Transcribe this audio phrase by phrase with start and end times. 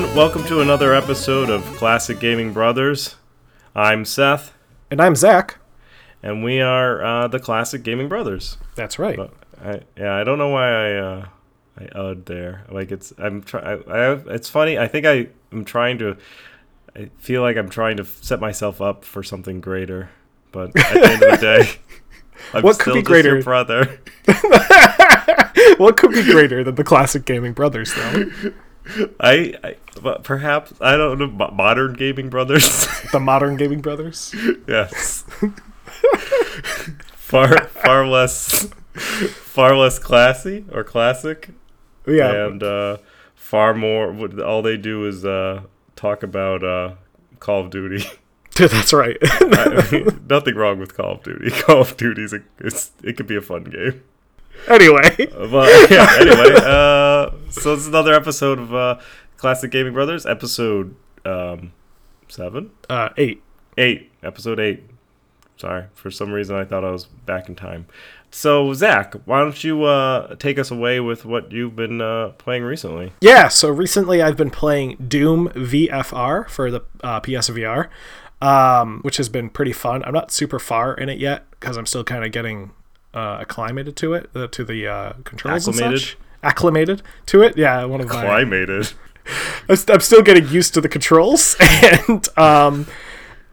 [0.00, 3.16] Everyone, welcome to another episode of Classic Gaming Brothers.
[3.76, 4.54] I'm Seth,
[4.90, 5.58] And I'm Zach.
[6.22, 8.56] and we are uh, the Classic Gaming Brothers.
[8.76, 9.18] That's right.
[9.18, 11.26] But I, yeah, I don't know why I uh,
[11.78, 12.64] I ud there.
[12.70, 14.78] Like it's I'm try I, I have, it's funny.
[14.78, 16.16] I think I am trying to.
[16.96, 20.08] I feel like I'm trying to set myself up for something greater,
[20.50, 21.70] but at the end of the day,
[22.54, 23.34] I'm What could still be greater?
[23.34, 24.00] your brother.
[25.76, 28.24] what could be greater than the classic gaming brothers, though?
[29.20, 31.50] I, I but perhaps I don't know.
[31.52, 32.86] Modern gaming brothers.
[33.12, 34.34] The modern gaming brothers.
[34.66, 35.24] Yes.
[37.16, 41.50] far far less far less classy or classic
[42.06, 42.46] Yeah.
[42.46, 42.96] and uh
[43.34, 44.14] far more
[44.44, 45.62] all they do is uh
[45.96, 46.94] talk about uh
[47.38, 48.04] Call of Duty.
[48.56, 49.16] That's right.
[49.22, 51.50] I mean, nothing wrong with Call of Duty.
[51.50, 54.02] Call of Duty's a, it's it could be a fun game.
[54.68, 55.16] anyway.
[55.16, 56.54] But yeah, anyway,
[57.50, 58.98] so this is another episode of uh
[59.36, 61.72] Classic Gaming Brothers, episode um
[62.28, 63.42] 7 Uh, eight.
[63.78, 64.84] Eight, episode eight.
[65.56, 67.86] Sorry, for some reason I thought I was back in time.
[68.30, 72.62] So Zach, why don't you uh, take us away with what you've been uh, playing
[72.62, 73.12] recently?
[73.20, 77.88] Yeah, so recently I've been playing Doom VFR for the uh, PSVR,
[78.40, 80.02] um, which has been pretty fun.
[80.04, 82.70] I'm not super far in it yet because I'm still kind of getting
[83.12, 86.16] uh, acclimated to it, uh, to the uh, controls and such.
[86.42, 87.84] Acclimated to it, yeah.
[87.84, 88.92] One of my Climated.
[89.68, 92.86] I'm, I'm still getting used to the controls and um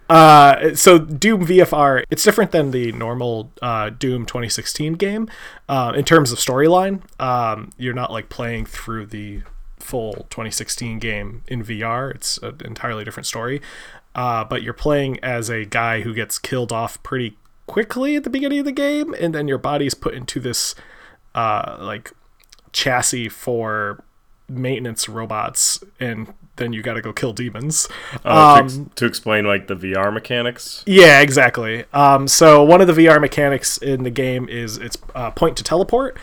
[0.10, 5.30] uh so doom vfr it's different than the normal uh doom 2016 game
[5.68, 9.42] uh, in terms of storyline um you're not like playing through the
[9.80, 13.62] full 2016 game in vr it's an entirely different story
[14.16, 18.30] uh but you're playing as a guy who gets killed off pretty quickly at the
[18.30, 20.74] beginning of the game and then your body's put into this
[21.36, 22.14] uh like
[22.74, 24.04] chassis for
[24.50, 27.88] maintenance robots and then you got to go kill demons.
[28.26, 30.84] Oh, Um, to, ex- to explain like the VR mechanics.
[30.88, 31.86] Yeah, exactly.
[31.94, 35.64] Um, so one of the VR mechanics in the game is it's uh, point to
[35.64, 36.18] teleport,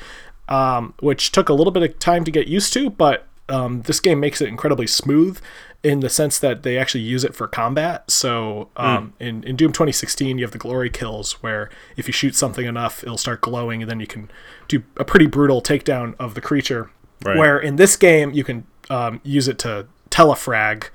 [0.49, 4.01] um, which took a little bit of time to get used to, but um, this
[4.01, 5.39] game makes it incredibly smooth
[5.85, 8.11] in the sense that they actually use it for combat.
[8.11, 12.35] So um, in, in Doom 2016, you have the glory kills where if you shoot
[12.35, 14.31] something enough, it'll start glowing, and then you can
[14.67, 16.91] do a pretty brutal takedown of the creature.
[17.23, 17.37] Right.
[17.37, 20.89] Where in this game, you can um, use it to telefrag,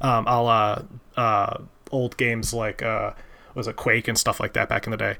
[0.00, 0.82] um, a la
[1.16, 1.58] uh,
[1.90, 3.12] old games like uh,
[3.54, 5.16] was it Quake and stuff like that back in the day.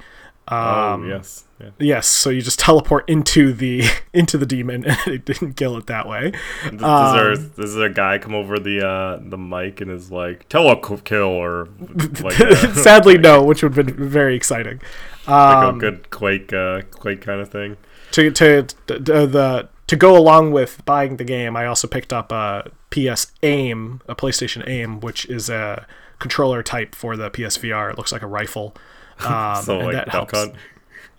[0.49, 1.45] Um, oh yes.
[1.61, 1.71] Yeah.
[1.79, 5.87] Yes, so you just teleport into the into the demon, and it didn't kill it
[5.87, 6.33] that way.
[6.71, 10.11] Does, Um, there, does there a guy come over the uh, the mic and is
[10.11, 11.69] like telekill or
[12.23, 14.81] like, uh, Sadly, no, which would have been very exciting.
[15.27, 17.77] like Um, a good Quake uh, Quake kind of thing?
[18.13, 22.31] to to, to the to go along with buying the game, I also picked up
[22.33, 25.87] a PS Aim, a PlayStation Aim, which is a
[26.19, 27.91] controller type for the PSVR.
[27.91, 28.75] It looks like a rifle.
[29.27, 30.33] Um, So like that helps.
[30.37, 30.55] Hunt.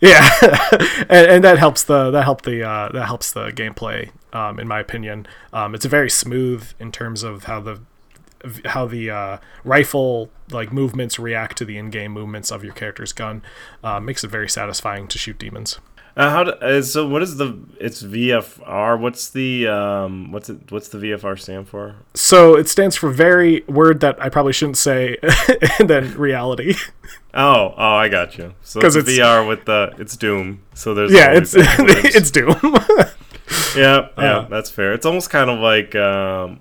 [0.00, 0.28] Yeah,
[1.08, 4.68] and, and that helps the that help the uh, that helps the gameplay, um, in
[4.68, 5.26] my opinion.
[5.52, 7.80] Um, it's very smooth in terms of how the
[8.66, 13.42] how the uh, rifle like movements react to the in-game movements of your character's gun.
[13.82, 15.80] Uh, makes it very satisfying to shoot demons.
[16.18, 18.98] Uh, how do, uh, so what is the it's VFR?
[18.98, 21.94] What's the um what's it what's the VFR stand for?
[22.14, 25.16] So it stands for very word that I probably shouldn't say,
[25.78, 26.74] and then reality.
[27.34, 28.54] Oh, oh, I got you.
[28.62, 30.62] So it's, it's- VR with the it's Doom.
[30.74, 32.56] So there's yeah, it's it's Doom.
[33.76, 34.92] yeah, yeah, uh, that's fair.
[34.92, 36.60] It's almost kind of like um,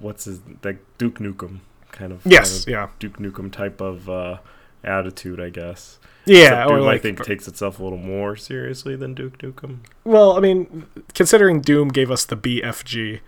[0.00, 1.58] what's his like Duke Nukem
[1.90, 4.38] kind of yes, kind yeah, Duke Nukem type of uh,
[4.84, 5.98] attitude, I guess.
[6.26, 6.66] Yeah.
[6.66, 9.78] Doom, like, I think takes itself a little more seriously than Duke Nukem.
[10.04, 13.20] well, I mean, considering Doom gave us the BFG.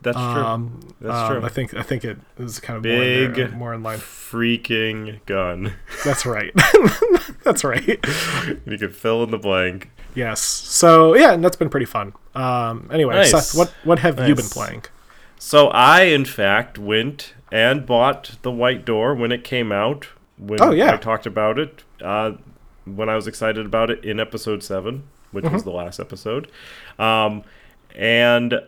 [0.00, 0.24] That's true.
[0.24, 1.44] Um, That's um, true.
[1.44, 3.98] I think I think it is kind of more in, there, Big more in line.
[3.98, 5.74] Freaking gun.
[6.04, 6.52] That's right.
[7.42, 7.86] that's right.
[8.66, 9.90] you can fill in the blank.
[10.14, 10.40] Yes.
[10.40, 12.12] So yeah, and that's been pretty fun.
[12.34, 13.30] Um, anyway, Nice.
[13.30, 14.84] Seth, what what have you been playing?
[15.38, 20.08] So I, in fact, went and bought the White Door when it came out.
[20.38, 20.94] When Oh, yeah.
[20.94, 22.32] I talked about it uh,
[22.84, 25.70] when I was excited about it in episode seven, which was Mm-hmm.
[25.70, 26.50] the last episode,
[26.98, 27.42] um,
[27.94, 28.60] and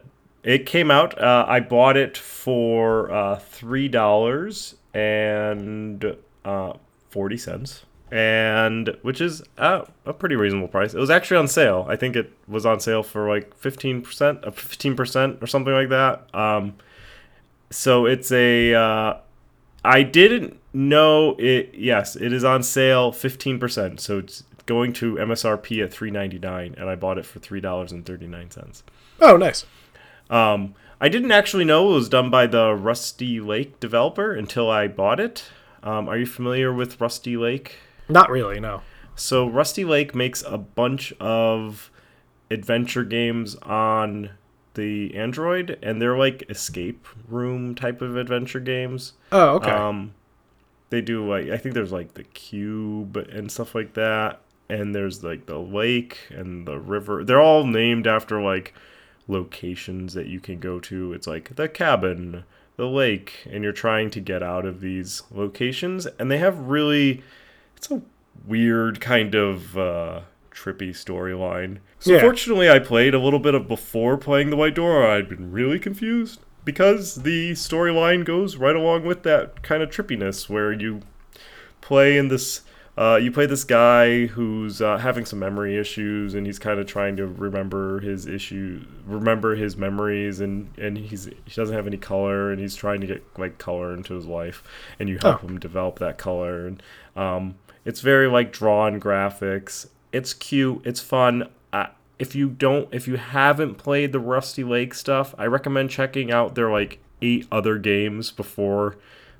[0.43, 1.20] it came out.
[1.20, 6.72] Uh, I bought it for uh, three dollars and uh,
[7.11, 7.84] forty cents.
[8.12, 10.94] And which is uh, a pretty reasonable price.
[10.94, 11.87] It was actually on sale.
[11.88, 15.72] I think it was on sale for like fifteen percent, uh, fifteen percent or something
[15.72, 16.34] like that.
[16.34, 16.75] Um,
[17.70, 19.14] so it's a uh,
[19.85, 21.75] I didn't know it.
[21.75, 24.00] Yes, it is on sale, fifteen percent.
[24.00, 27.61] So it's going to MSRP at three ninety nine, and I bought it for three
[27.61, 28.82] dollars and thirty nine cents.
[29.21, 29.67] Oh, nice.
[30.29, 34.87] Um, I didn't actually know it was done by the Rusty Lake developer until I
[34.87, 35.44] bought it.
[35.82, 37.79] Um, are you familiar with Rusty Lake?
[38.09, 38.82] Not really, no.
[39.17, 41.91] So Rusty Lake makes a bunch of
[42.50, 44.31] adventure games on
[44.75, 49.14] the Android, and they're like escape room type of adventure games.
[49.32, 49.70] Oh, okay.
[49.70, 50.14] Um,
[50.90, 55.25] they do like I think there's like the cube and stuff like that, and there's
[55.25, 57.25] like the lake and the river.
[57.25, 58.75] They're all named after like
[59.28, 61.12] locations that you can go to.
[61.12, 62.44] It's like the cabin,
[62.76, 67.22] the lake, and you're trying to get out of these locations, and they have really
[67.76, 68.02] it's a
[68.46, 70.20] weird kind of uh,
[70.50, 71.79] trippy storyline.
[71.99, 72.20] So Yeah.
[72.20, 75.06] fortunately, I played a little bit of before playing the White Door.
[75.06, 80.49] I'd been really confused because the storyline goes right along with that kind of trippiness,
[80.49, 81.00] where you
[81.81, 82.62] play in this.
[82.99, 86.87] Uh, you play this guy who's uh, having some memory issues, and he's kind of
[86.87, 91.96] trying to remember his issue, remember his memories, and and he's he doesn't have any
[91.96, 94.62] color, and he's trying to get like color into his life,
[94.99, 95.46] and you help Oh.
[95.46, 96.82] him develop that color, and
[97.17, 97.55] um,
[97.87, 99.87] it's very like drawn graphics.
[100.12, 100.83] It's cute.
[100.85, 101.49] It's fun.
[101.73, 101.87] Uh,
[102.19, 106.55] if you don't, if you haven't played the Rusty Lake stuff, I recommend checking out
[106.55, 108.97] their like eight other games before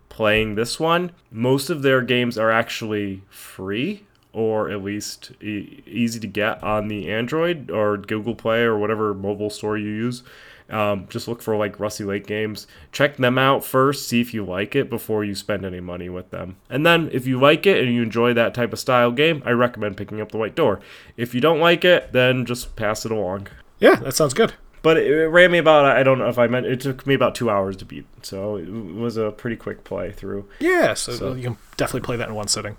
[0.08, 1.12] playing this one.
[1.31, 6.88] Most of their games are actually free or at least e- easy to get on
[6.88, 10.23] the Android or Google Play or whatever mobile store you use.
[10.70, 12.67] Um, just look for like Rusty Lake games.
[12.93, 16.31] Check them out first, see if you like it before you spend any money with
[16.31, 16.56] them.
[16.69, 19.50] And then if you like it and you enjoy that type of style game, I
[19.50, 20.81] recommend picking up the White Door.
[21.17, 23.49] If you don't like it, then just pass it along.
[23.78, 24.55] yeah, that sounds good.
[24.82, 27.12] But it, it ran me about, I don't know if I meant, it took me
[27.12, 28.06] about two hours to beat.
[28.23, 30.49] So it was a pretty quick play through.
[30.58, 32.76] Yeah, so, So- you can definitely play that in one sitting.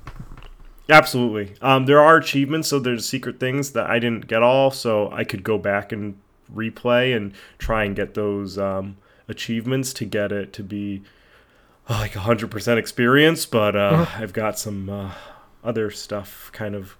[0.90, 1.54] Absolutely.
[1.62, 5.24] Um, there are achievements, so there's secret things that I didn't get all, so I
[5.24, 6.18] could go back and
[6.54, 11.04] replay and try and get those um, achievements to get it to be
[11.88, 13.46] uh, like 100% experience.
[13.46, 15.14] But uh, I've got some uh,
[15.64, 16.98] other stuff kind of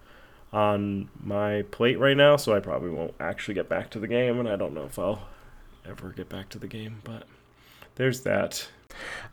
[0.54, 4.40] on my plate right now, so I probably won't actually get back to the game,
[4.40, 5.28] and I don't know if I'll
[5.88, 7.24] ever get back to the game, but
[7.96, 8.68] there's that.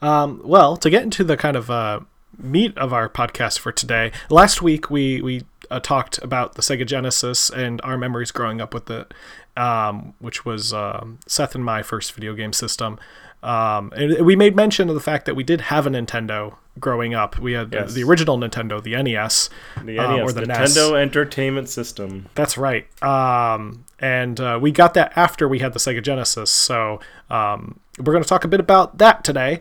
[0.00, 2.00] Um, well, to get into the kind of uh,
[2.36, 6.86] meat of our podcast for today, last week we we uh, talked about the Sega
[6.86, 9.12] Genesis and our memories growing up with it,
[9.56, 12.98] um, which was um, Seth and my first video game system.
[13.42, 17.14] Um, and we made mention of the fact that we did have a Nintendo growing
[17.14, 17.38] up.
[17.38, 17.94] We had Yes.
[17.94, 19.48] the original Nintendo, the NES,
[19.84, 20.76] The uh, NES, or the NES.
[20.76, 22.26] Nintendo Entertainment System.
[22.34, 22.86] That's right.
[23.02, 26.50] Um, and uh, we got that after we had the Sega Genesis.
[26.50, 26.98] So
[27.30, 29.60] um, we're going to talk a bit about that today.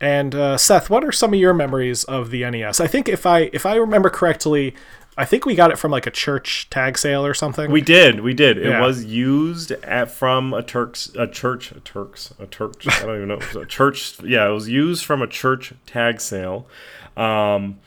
[0.00, 2.78] And uh, Seth, what are some of your memories of the NES?
[2.80, 4.74] I think if I if I remember correctly,
[5.16, 7.70] I think we got it from like a church tag sale or something.
[7.70, 8.58] We did, we did.
[8.58, 12.88] It was used at from a Turk's a church, a Turk's, a church.
[12.88, 13.34] I don't even know.
[13.34, 14.20] It was a church.
[14.22, 16.66] Yeah, it was used from a church tag sale,
[17.16, 17.78] um,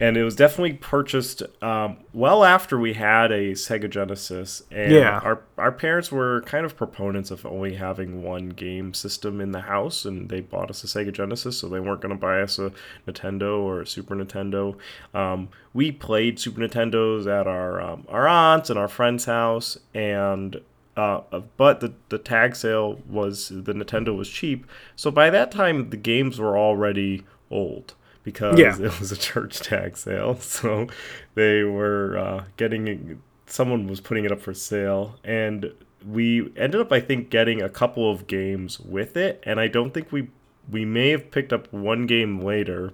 [0.00, 4.62] and it was definitely purchased um, well after we had a Sega Genesis.
[4.70, 5.18] And Yeah.
[5.22, 9.60] our our parents were kind of proponents of only having one game system in the
[9.62, 12.58] house, and they bought us a Sega Genesis, so they weren't going to buy us
[12.58, 12.72] a
[13.06, 14.76] Nintendo or a Super Nintendo.
[15.14, 20.60] Um, we played Super Nintendos at our um, our aunts and our friend's house, and
[20.96, 21.20] uh,
[21.56, 25.96] but the the tag sale was the Nintendo was cheap, so by that time the
[25.96, 28.74] games were already old because Yeah.
[28.80, 30.36] it was a church tag sale.
[30.40, 30.86] So
[31.34, 35.72] they were uh, getting someone was putting it up for sale, and
[36.06, 39.92] we ended up I think getting a couple of games with it, and I don't
[39.94, 40.28] think we
[40.70, 42.92] we may have picked up one game later,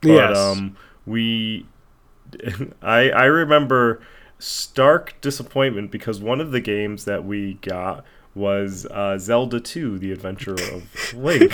[0.00, 0.36] but Yes.
[0.36, 1.66] um, we
[2.82, 4.00] I I remember
[4.38, 10.12] stark disappointment because one of the games that we got was uh, Zelda 2: The
[10.12, 11.52] Adventure of Link.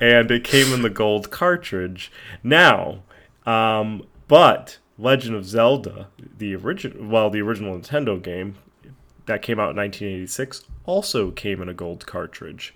[0.00, 2.12] And it came in the gold cartridge.
[2.42, 3.02] Now,
[3.46, 8.56] um, but Legend of Zelda, the original, well, the original Nintendo game
[9.26, 12.74] that came out in 1986, also came in a gold cartridge.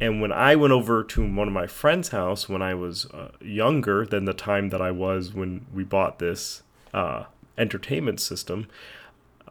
[0.00, 3.30] And when I went over to one of my friend's house when I was uh,
[3.40, 6.62] younger than the time that I was when we bought this
[6.92, 7.24] uh,
[7.56, 8.66] entertainment system,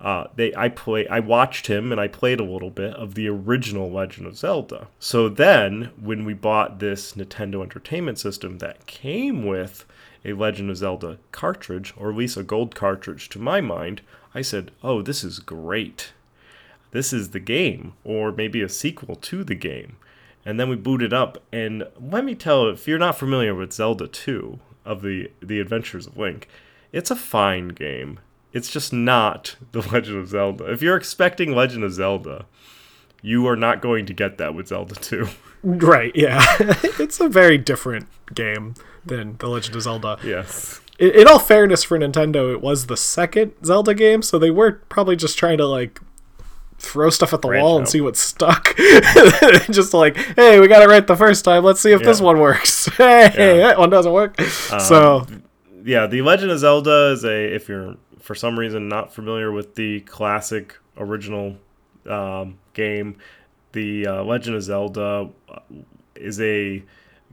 [0.01, 3.29] uh, they I play I watched him and I played a little bit of the
[3.29, 4.87] original Legend of Zelda.
[4.99, 9.85] So then when we bought this Nintendo Entertainment System that came with
[10.25, 14.01] a Legend of Zelda cartridge, or at least a gold cartridge to my mind,
[14.33, 16.13] I said, "Oh, this is great.
[16.91, 19.97] This is the game, or maybe a sequel to the game."
[20.43, 23.73] And then we booted up, and let me tell you, if you're not familiar with
[23.73, 26.47] Zelda 2 of the the Adventures of Link,
[26.91, 28.19] it's a fine game.
[28.53, 30.71] It's just not The Legend of Zelda.
[30.71, 32.45] If you're expecting Legend of Zelda,
[33.21, 35.27] You are not going to get that with Zelda 2.
[35.63, 36.43] Right, yeah.
[36.99, 38.73] it's a very different game
[39.05, 40.17] than The Legend of Zelda.
[40.23, 40.81] yes.
[40.99, 44.73] In, in all fairness for Nintendo, it was the second Zelda game, so they were
[44.89, 45.99] probably just trying to like
[46.79, 48.75] throw stuff at the Branch wall and see what stuck.
[49.69, 51.63] just like, hey, we got it right the first time.
[51.63, 52.87] Let's see if this one works.
[52.97, 53.67] hey, Yeah.
[53.67, 54.39] that one doesn't work.
[54.71, 55.27] Um, so
[55.83, 59.75] Yeah, The Legend of Zelda is a if you're for some reason not familiar with
[59.75, 61.57] the classic original
[62.07, 63.17] um, game,
[63.73, 65.59] the uh, Legend of Zelda uh,
[66.15, 66.83] is a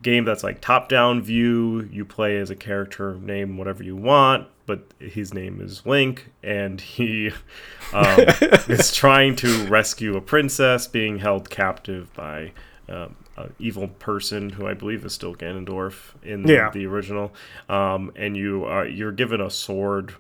[0.03, 1.89] game that's like top-down view.
[1.93, 6.81] You play as a character, name whatever you want, but his name is Link, and
[6.81, 7.29] he
[7.93, 8.17] um,
[8.69, 12.53] is trying to rescue a princess being held captive by.
[12.91, 16.71] Um, an evil person who I believe is still Ganondorf in Yeah.
[16.71, 17.33] the original,
[17.69, 20.15] um, and you are you're given a sword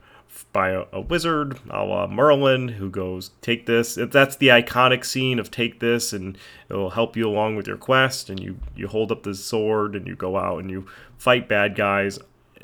[0.52, 5.38] by a, a wizard, a la Merlin, who goes, "Take this." That's the iconic scene
[5.38, 6.36] of "Take this," and
[6.68, 8.30] it will help you along with your quest.
[8.30, 11.74] And you you hold up the sword and you go out and you fight bad
[11.74, 12.18] guys,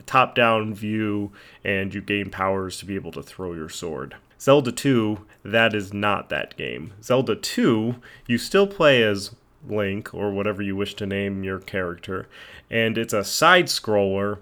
[0.07, 1.33] top down view,
[1.65, 4.17] and you gain powers to be able to throw your sword.
[4.41, 6.93] Zelda 2, that is not that game.
[7.03, 7.95] Zelda 2,
[8.27, 9.35] you still play as
[9.67, 12.29] Link or whatever you wish to name your character,
[12.71, 14.39] and it's a side scroller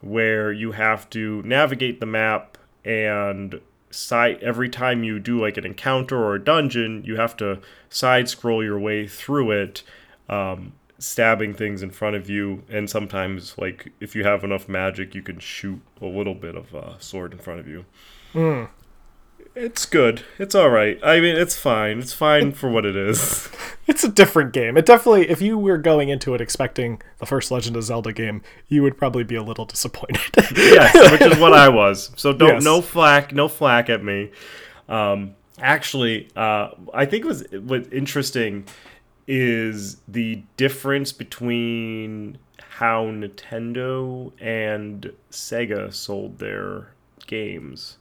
[0.00, 3.60] where you have to navigate the map and
[3.90, 8.28] side every time you do like an encounter or a dungeon, you have to side
[8.28, 9.82] scroll your way through it,
[10.28, 15.14] um, stabbing things in front of you, and sometimes like if you have enough magic,
[15.14, 17.84] you can shoot a little bit of a sword in front of you.
[19.56, 20.22] It's good.
[20.38, 20.98] It's all right.
[21.04, 22.00] I mean, it's fine.
[22.00, 23.48] It's fine for what it is.
[23.86, 24.76] it's a different game.
[24.76, 28.42] It definitely, if you were going into it expecting the first Legend of Zelda game,
[28.68, 30.20] you would probably be a little disappointed.
[30.56, 32.10] yes, which is what I was.
[32.16, 32.64] So don't Yes.
[32.64, 34.32] no flack, no flack at me.
[34.88, 38.66] Um, actually, uh, I think was what's interesting
[39.28, 46.88] is the difference between how Nintendo and Sega sold their
[47.28, 47.98] games.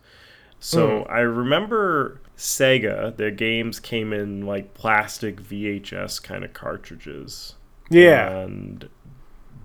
[0.63, 1.11] So hmm.
[1.11, 7.55] I remember Sega, their games came in like plastic VHS kind of cartridges
[7.89, 8.29] yeah.
[8.39, 8.87] and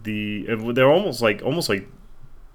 [0.02, 1.88] the they're almost like almost like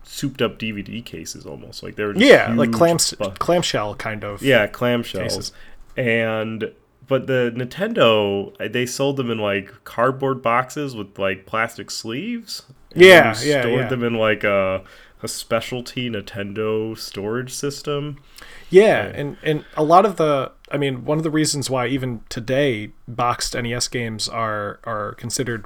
[0.04, 4.42] souped up DVD cases almost like they're just Yeah, like clams, bu- clamshell kind of.
[4.42, 5.52] yeah clamshells cases.
[5.96, 6.72] and
[7.08, 12.64] but the Nintendo uh, they sold them in like cardboard boxes with like plastic sleeves
[12.94, 13.88] And Yeah, yeah, stored yeah.
[13.88, 14.84] them in like a
[15.24, 18.18] a specialty Nintendo storage system
[18.70, 22.22] Yeah, and and a lot of the I mean, one of the reasons why even
[22.30, 25.66] today boxed NES games are are considered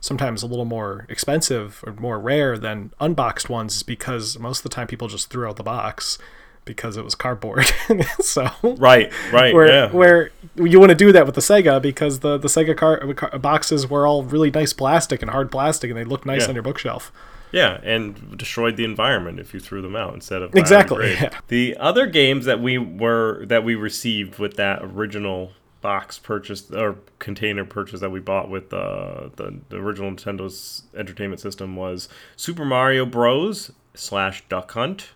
[0.00, 4.62] sometimes a little more expensive or more rare than unboxed ones is because most of
[4.64, 6.18] the time people just threw out the box
[6.66, 7.64] because it was cardboard.
[8.20, 12.20] so right right where yeah where you want to do that with the Sega because
[12.20, 15.98] the the Sega car, car boxes were all really nice plastic and hard plastic and
[15.98, 16.48] they look nice Yeah.
[16.48, 17.10] on your bookshelf.
[17.54, 21.38] Yeah, and destroyed the environment if you threw them out instead of Exactly, yeah.
[21.48, 26.96] The other games that we were that we received with that original box purchase or
[27.18, 32.64] container purchase that we bought with uh, the the original Nintendo's entertainment system was Super
[32.64, 33.70] Mario Bros.
[33.94, 35.12] slash Duck Hunt,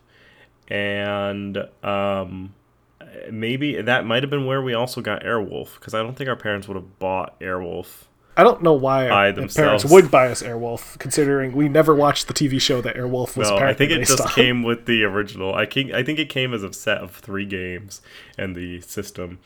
[0.69, 2.55] and um,
[3.31, 6.37] maybe that might have been where we also got Airwolf because I don't think our
[6.37, 8.05] parents would have bought Airwolf.
[8.39, 12.35] I don't know why our parents would buy us Airwolf, considering we never watched the
[12.35, 14.29] TV show that Airwolf was No, I think it just on.
[14.29, 15.55] came with the original.
[15.55, 18.01] I think I think it came as a set of three games
[18.39, 19.41] and the system.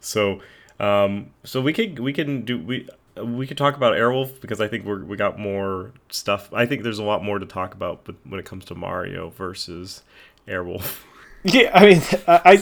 [0.00, 0.40] So,
[0.80, 4.66] um, so we could we can do we we could talk about Airwolf because I
[4.68, 6.52] think we're we got more stuff.
[6.52, 9.30] I think there's a lot more to talk about, but when it comes to Mario
[9.30, 10.02] versus
[10.48, 11.02] Airwolf,
[11.44, 12.56] Yeah, I mean, I, I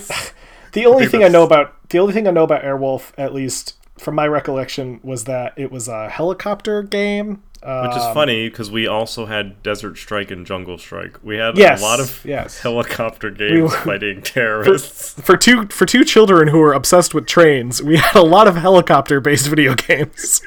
[0.73, 3.33] the only think thing I know about the only thing I know about Airwolf, at
[3.33, 7.43] least from my recollection, was that it was a helicopter game.
[7.63, 11.19] Uh, which is funny because we also had Desert Strike and Jungle Strike.
[11.23, 12.59] We had Yes, a lot of yes.
[12.63, 15.13] helicopter games were- fighting terrorists.
[15.21, 18.57] for two for two children who were obsessed with trains, we had a lot of
[18.57, 20.41] helicopter based video games.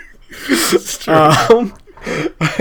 [1.08, 1.74] Um,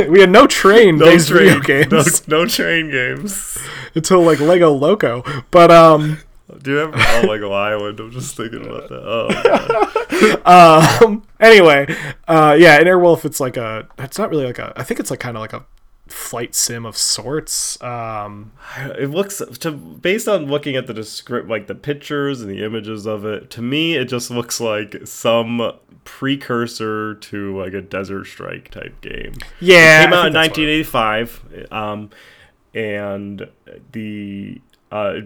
[0.09, 3.59] we had no train no based video games no, no train games.
[3.95, 5.25] until like Lego Loco.
[5.51, 6.19] But um,
[6.61, 6.93] Do you ever?
[6.97, 7.99] Oh, Lego Island.
[8.01, 9.03] I'm just thinking about that.
[9.05, 9.29] Oh,
[11.03, 11.85] um anyway
[12.29, 15.11] uh yeah in airwolf it's like a it's not really like a i think it's
[15.11, 15.65] like kind of like a
[16.07, 18.53] flight sim of sorts um
[18.99, 23.07] it looks to based on looking at the descript, like the pictures and the images
[23.07, 23.51] of it.
[23.51, 25.73] To me, it just looks like some
[26.05, 29.35] precursor to like a Desert Strike type game.
[29.61, 32.11] yeah it came out in think that's what it- 1985, um,
[32.75, 33.49] and
[33.93, 35.21] the uh,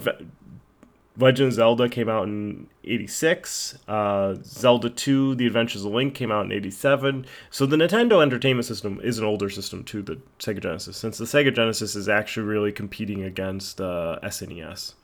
[1.19, 3.79] Legend of Zelda came out in 86.
[3.89, 7.27] Uh, Zelda 2, The Adventures of Link came out in 87.
[7.51, 11.25] So the Nintendo Entertainment System is an older system to the Sega Genesis, since the
[11.25, 14.95] Sega Genesis is actually really competing against uh, SNES,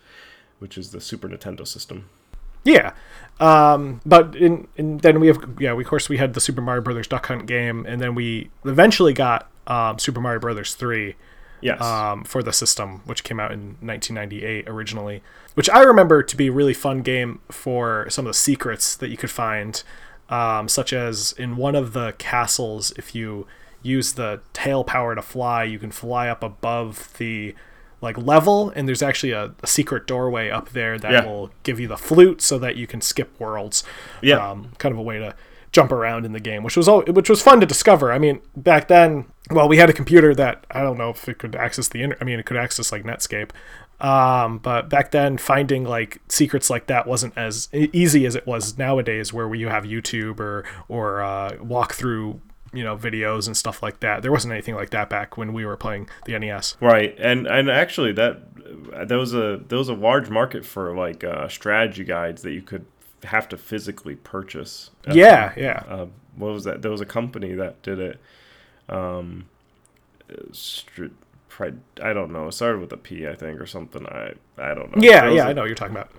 [0.59, 2.09] which is the Super Nintendo system.
[2.65, 2.93] Yeah,
[3.41, 6.61] um, but in, in then we have yeah, we, of course we had the Super
[6.61, 11.17] Mario Brothers Duck Hunt game, and then we eventually got um, Super Mario Brothers three.
[11.63, 11.81] Yes.
[11.81, 15.23] Um, for the system, which came out in 1998 originally,
[15.55, 19.09] which I remember to be a really fun game for some of the secrets that
[19.09, 19.83] you could find,
[20.29, 23.47] um, such as in one of the castles, if you
[23.83, 27.55] use the tail power to fly, you can fly up above the
[28.01, 31.25] like level and there's actually a, a secret doorway up there that Yeah.
[31.25, 33.85] will give you the flute so that you can skip worlds
[34.21, 34.39] Yeah.
[34.51, 35.37] um, kind of a way to
[35.71, 38.41] jump around in the game which was all which was fun to discover i mean
[38.57, 41.89] back then well we had a computer that i don't know if it could access
[41.89, 42.23] the internet.
[42.23, 43.51] i mean it could access like netscape
[44.01, 48.77] um, but back then finding like secrets like that wasn't as easy as it was
[48.77, 52.41] nowadays where you have youtube or or uh, walk through
[52.73, 55.65] you know videos and stuff like that there wasn't anything like that back when we
[55.65, 58.43] were playing the nes Right, and and actually that
[59.07, 62.63] there was a there was a large market for like uh, strategy guides that you
[62.63, 62.87] could
[63.25, 64.91] have to physically purchase.
[65.07, 66.81] Uh, yeah yeah Uh, what was that?
[66.83, 68.19] There was a company that did it.
[68.93, 69.47] Um,
[70.53, 71.07] str-
[71.49, 71.73] pri-
[72.03, 72.49] I don't know.
[72.49, 74.07] It started with a P, I think, or something.
[74.07, 75.03] I I don't know.
[75.03, 76.11] yeah yeah a- i know what you're talking about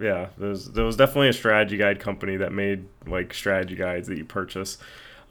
[0.00, 4.18] yeah there's there was definitely a strategy guide company that made like strategy guides that
[4.18, 4.76] you purchase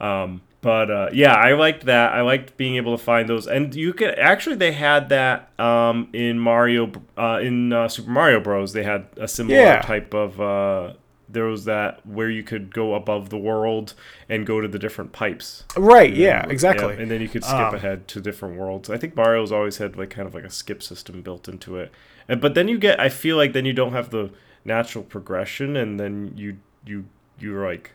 [0.00, 3.74] um, but uh, yeah i liked that i liked being able to find those and
[3.76, 8.72] you could actually they had that um, in mario uh, in uh, super mario bros
[8.72, 9.82] they had a similar Yeah.
[9.82, 10.94] type of uh,
[11.28, 13.94] there was that where you could go above the world
[14.28, 17.56] and go to the different pipes right yeah exactly yeah, and then you could skip
[17.56, 18.88] Um, ahead to different worlds.
[18.90, 21.90] I think Mario's always had like kind of like a skip system built into it.
[22.28, 24.30] And but then you get I feel like then you don't have the
[24.64, 27.06] natural progression and then you you
[27.38, 27.90] you're like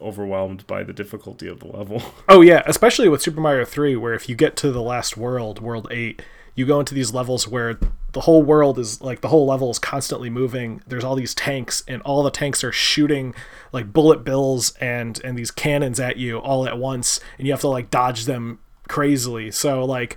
[0.00, 2.02] overwhelmed by the difficulty of the level.
[2.28, 5.60] Oh yeah, especially with Super Mario 3 where if you get to the last world,
[5.60, 6.22] world 8,
[6.54, 7.78] you go into these levels where
[8.12, 10.82] the whole world is like the whole level is constantly moving.
[10.86, 13.34] There's all these tanks and all the tanks are shooting
[13.72, 17.60] like bullet bills and and these cannons at you all at once and you have
[17.60, 18.58] to like dodge them
[18.88, 19.50] crazily.
[19.50, 20.16] So like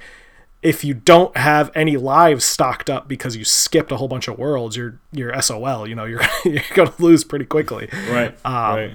[0.63, 4.37] if you don't have any lives stocked up because you skipped a whole bunch of
[4.39, 7.89] worlds, you're you're SOL, you know, you're you're going to lose pretty quickly.
[8.09, 8.33] right.
[8.45, 8.91] Um, right.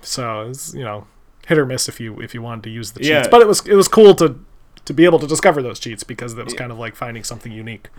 [0.00, 1.06] So it's you know
[1.46, 3.08] hit or miss if you if you wanted to use the cheats.
[3.10, 3.28] Yeah.
[3.28, 4.38] But it was it was cool to
[4.88, 7.52] to be able to discover those cheats because that was kind of like finding something
[7.52, 7.90] unique.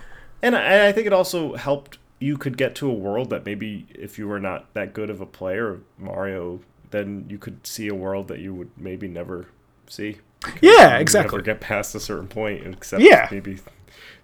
[0.41, 3.85] And I, I think it also helped you could get to a world that maybe
[3.93, 7.87] if you were not that good of a player of Mario, then you could see
[7.87, 9.45] a world that you would maybe never
[9.87, 10.17] see.
[10.63, 11.37] Yeah, exactly.
[11.37, 13.27] Never get past a certain point, except Yeah.
[13.29, 13.59] maybe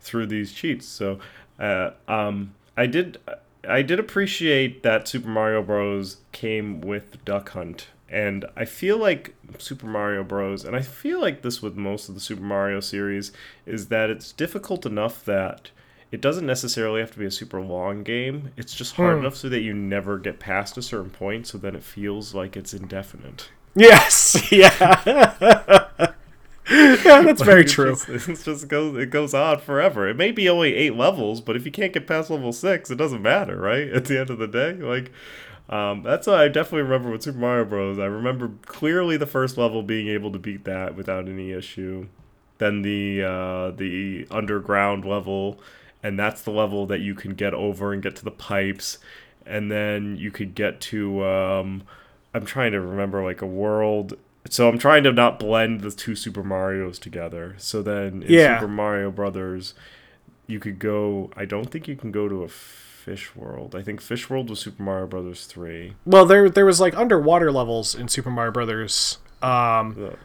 [0.01, 0.87] through these cheats.
[0.87, 1.19] So,
[1.59, 3.19] uh, um, I did,
[3.69, 6.17] I did appreciate that Super Mario Bros.
[6.31, 7.89] came with Duck Hunt,
[8.23, 10.63] and I feel like Super Mario Bros.
[10.63, 13.31] and I feel like this with most of the Super Mario series
[13.65, 15.71] is that it's difficult enough that
[16.11, 18.51] it doesn't necessarily have to be a super long game.
[18.55, 19.19] It's just hard Hmm.
[19.21, 22.55] enough so that you never get past a certain point, so then it feels like
[22.55, 23.49] it's indefinite.
[23.75, 25.01] Yes, yeah,
[26.67, 27.95] yeah, that's very true.
[27.95, 30.07] just- It just goes it goes on forever.
[30.07, 32.95] It may be only eight levels, but if you can't get past level six, it
[32.95, 33.89] doesn't matter, right?
[33.89, 35.11] At the end of the day, like
[35.69, 37.97] um, that's what I definitely remember with Super Mario Bros.
[37.99, 42.07] I remember clearly the first level being able to beat that without any issue.
[42.57, 45.59] Then the uh, the underground level,
[46.03, 48.99] and that's the level that you can get over and get to the pipes,
[49.45, 51.25] and then you could get to.
[51.25, 51.83] Um,
[52.33, 54.17] I'm trying to remember like a world.
[54.47, 57.55] So I'm trying to not blend the two Super Mario's together.
[57.57, 58.59] So then in Yeah.
[58.59, 59.73] Super Mario Brothers,
[60.45, 61.31] you could go.
[61.35, 62.47] I don't think you can go to a
[63.05, 63.75] fish world.
[63.75, 65.93] I think Fish World was Super Mario Brothers three.
[66.05, 70.17] Well, there there was like underwater levels in Super Mario Brothers, um, The-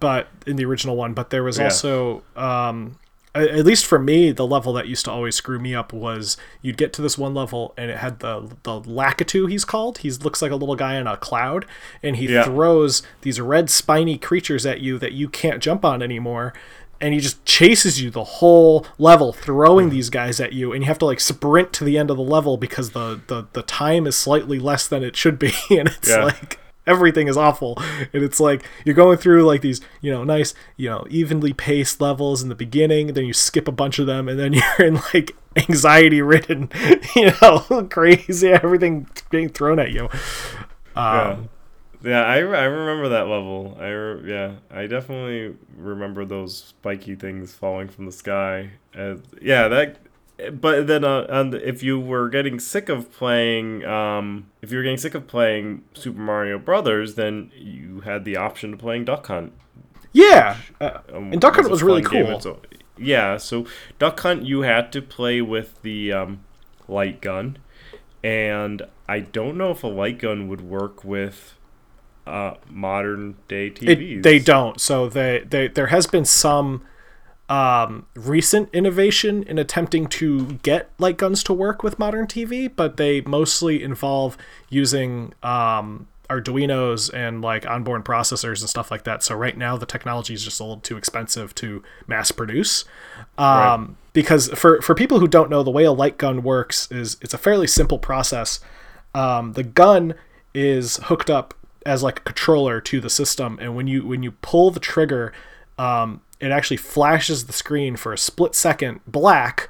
[0.00, 1.14] but in the original one.
[1.14, 1.64] But there was Yeah.
[1.64, 2.98] also, um,
[3.34, 6.78] at least for me, the level that used to always screw me up was you'd
[6.78, 9.50] get to this one level and it had the the Lakitu.
[9.50, 9.98] He's called.
[9.98, 11.64] He looks like a little guy in a cloud,
[12.02, 12.44] and he Yeah.
[12.44, 16.52] throws these red spiny creatures at you that you can't jump on anymore.
[17.00, 20.88] And he just chases you the whole level, throwing these guys at you, and you
[20.88, 24.06] have to like sprint to the end of the level because the the, the time
[24.06, 26.24] is slightly less than it should be, and it's Yeah.
[26.24, 27.76] like everything is awful.
[28.14, 32.00] And it's like you're going through like these you know nice you know evenly paced
[32.00, 35.00] levels in the beginning then you skip a bunch of them and then you're in
[35.12, 36.70] like anxiety ridden
[37.16, 37.58] you know
[37.90, 40.04] crazy everything being thrown at you.
[40.04, 40.10] Um,
[40.96, 41.36] Yeah,
[42.12, 43.76] I, I remember that level.
[43.80, 48.72] I re- yeah, I definitely remember those spiky things falling from the sky.
[48.96, 49.98] Uh, yeah, that
[50.52, 54.82] but then uh, and if you were getting sick of playing um, if you were
[54.82, 59.26] getting sick of playing Super Mario Brothers, then you had the option of playing Duck
[59.26, 59.52] Hunt.
[60.12, 62.36] Yeah, uh, Um, and Duck Hunt a was really cool.
[62.36, 62.56] A-
[62.98, 63.66] yeah, so
[63.98, 66.44] Duck Hunt you had to play with the um,
[66.88, 67.58] light gun,
[68.22, 71.54] and I don't know if a light gun would work with
[72.26, 74.18] uh, modern day TVs.
[74.18, 74.80] It, they don't.
[74.80, 76.82] So they, they there has been some
[77.48, 82.96] um, recent innovation in attempting to get light guns to work with modern TV, but
[82.96, 84.36] they mostly involve
[84.68, 89.22] using um, Arduinos and like onboard processors and stuff like that.
[89.22, 92.84] So right now the technology is just a little too expensive to mass produce.
[93.38, 97.16] Um, Because for for people who don't know, the way a light gun works is
[97.20, 98.58] it's a fairly simple process.
[99.14, 100.14] Um, the gun
[100.54, 101.54] is hooked up
[101.86, 105.32] as like a controller to the system, and when you when you pull the trigger,
[105.78, 109.68] um, it actually flashes the screen for a split second black,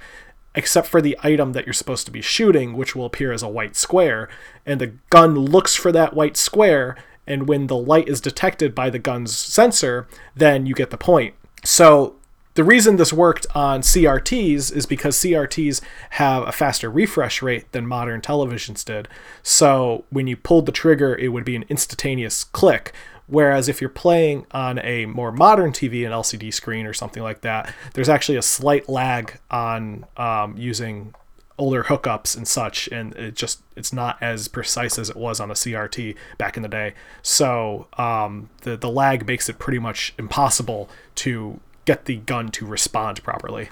[0.54, 3.48] except for the item that you're supposed to be shooting, which will appear as a
[3.48, 4.28] white square.
[4.64, 8.90] And the gun looks for that white square, and when the light is detected by
[8.90, 11.34] the gun's sensor, then you get the point.
[11.64, 12.16] So
[12.56, 17.86] the reason this worked on CRTs is because CRTs have a faster refresh rate than
[17.86, 19.08] modern televisions did.
[19.42, 22.94] So when you pulled the trigger, it would be an instantaneous click.
[23.26, 27.42] Whereas if you're playing on a more modern TV, an LCD screen or something like
[27.42, 31.14] that, there's actually a slight lag on um, using
[31.58, 35.50] older hookups and such and it just it's not as precise as it was on
[35.50, 36.92] a CRT back in the day
[37.22, 42.66] so um, the the lag makes it pretty much impossible to get the gun to
[42.66, 43.70] respond properly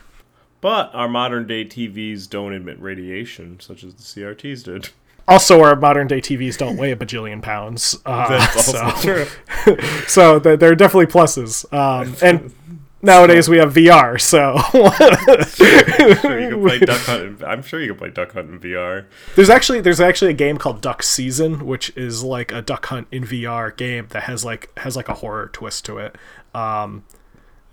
[0.63, 4.89] But our modern day TVs don't emit radiation, such as the CRTs did.
[5.29, 9.25] also our modern day TVs don't weigh a bajillion pounds uh, That's so also
[9.67, 9.79] true.
[10.07, 12.53] so there there are definitely pluses um, and
[13.03, 14.57] nowadays we have VR so
[15.55, 17.23] Sure, you can play Duck Hunt.
[17.41, 19.07] In, I'm sure you can play Duck Hunt in VR.
[19.37, 23.09] There's actually there's actually a game called Duck Season, which is like a duck hunt
[23.11, 26.17] in VR game that has like has like a horror twist to it,
[26.55, 27.05] um,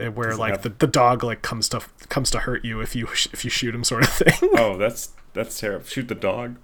[0.02, 2.96] Eh, where like have- the, the dog like comes to comes to hurt you if
[2.96, 4.50] you if you shoot him sort of thing.
[4.58, 5.86] Oh, that's that's terrible.
[5.86, 6.58] Shoot the dog.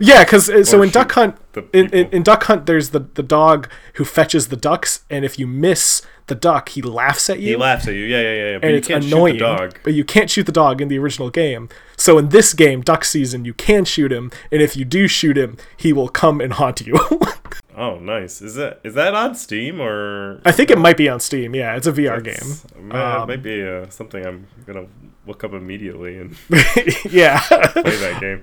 [0.00, 1.36] yeah, because eh, so in Duck Hunt
[1.72, 5.38] in, in, in Duck Hunt there's the the dog who fetches the ducks, and if
[5.38, 7.50] you miss the duck, he laughs at you.
[7.50, 8.00] He laughs at you.
[8.04, 8.50] Yeah, yeah, yeah.
[8.52, 8.58] yeah.
[8.58, 9.78] But and you it's can't annoying, shoot the dog.
[9.84, 11.68] but you can't shoot the dog in the original game.
[11.96, 15.36] So in this game, Duck Season, you can shoot him, and if you do shoot
[15.38, 16.98] him, he will come and haunt you.
[17.76, 18.40] Oh, nice.
[18.40, 20.40] Is that is that on Steam or?
[20.44, 21.54] I think it might be on Steam.
[21.54, 22.88] Yeah, it's a VR game.
[22.88, 24.86] Man, Um, it might be uh, something I'm gonna
[25.26, 26.36] look up immediately and
[27.10, 27.40] yeah.
[27.40, 28.42] play that game.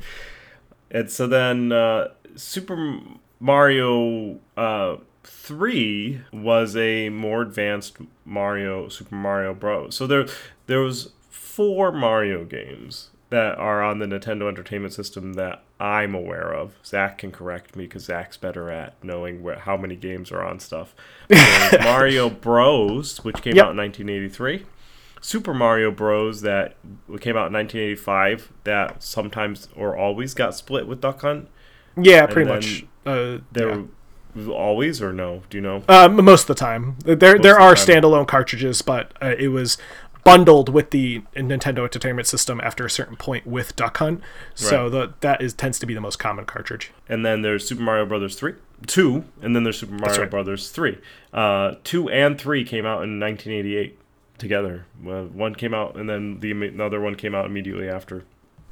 [0.89, 2.99] And so then uh, Super
[3.39, 9.95] Mario uh, Three was a more advanced Mario Super Mario Bros.
[9.95, 10.25] So there
[10.67, 16.53] there was four Mario games that are on the Nintendo Entertainment System that I'm aware
[16.53, 16.73] of.
[16.85, 20.59] Zach can correct me because Zach's better at knowing where, how many games are on
[20.59, 20.93] stuff.
[21.81, 23.65] Mario Bros, which came Yep.
[23.65, 24.65] out in 1983.
[25.21, 26.41] Super Mario Bros.
[26.41, 26.75] that
[27.19, 31.47] came out in 1985 that sometimes or always got split with Duck Hunt.
[31.95, 32.85] yeah, pretty much.
[33.05, 33.85] Uh, There
[34.35, 34.47] yeah.
[34.51, 35.43] always or no?
[35.49, 35.83] Do you know?
[35.87, 39.49] Uh, most of the time, there there of the are standalone cartridges, but uh, it
[39.49, 39.77] was
[40.23, 44.21] bundled with the Nintendo Entertainment System after a certain point with Duck Hunt.
[44.55, 44.91] So Right.
[44.91, 46.91] the, that is tends to be the most common cartridge.
[47.09, 48.53] And then there's Super Mario Brothers 3,
[48.87, 50.29] 2, and then there's Super Mario right.
[50.29, 50.97] Brothers 3.
[51.33, 53.97] Uh, 2 and 3 came out in 1988
[54.37, 54.85] together.
[55.01, 58.23] Well, one came out and then the another one came out immediately after.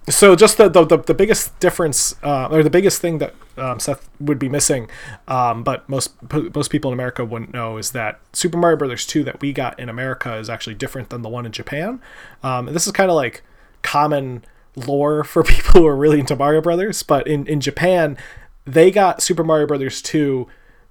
[0.09, 4.09] So just the the, the, biggest difference, uh, or the biggest thing that um, Seth
[4.19, 4.89] would be missing,
[5.27, 9.23] um, but most most people in America wouldn't know, is that Super Mario Brothers 2
[9.25, 12.01] that we got in America is actually different than the one in Japan.
[12.41, 13.43] Um, and this is kind of like
[13.83, 14.43] common
[14.75, 18.17] lore for people who are really into Mario Brothers, but in in Japan,
[18.65, 20.47] they got Super Mario Brothers 2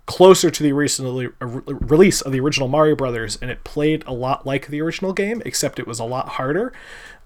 [0.06, 4.68] closer to the release of the original Mario Brothers, and it played a lot like
[4.68, 6.72] the original game, except it was a lot harder.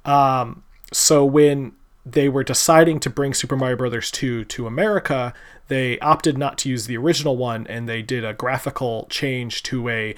[0.04, 1.72] Um, so when
[2.04, 5.32] they were deciding to bring Super Mario Brothers 2 to America,
[5.68, 9.88] they opted not to use the original one, and they did a graphical change to
[9.88, 10.14] a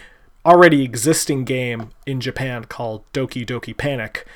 [0.46, 4.26] already existing game in Japan called Doki Doki Panic.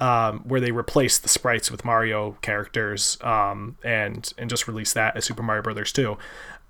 [0.00, 5.16] Um, where they replaced the sprites with Mario characters um, and and just released that
[5.16, 6.16] as Super Mario Brothers 2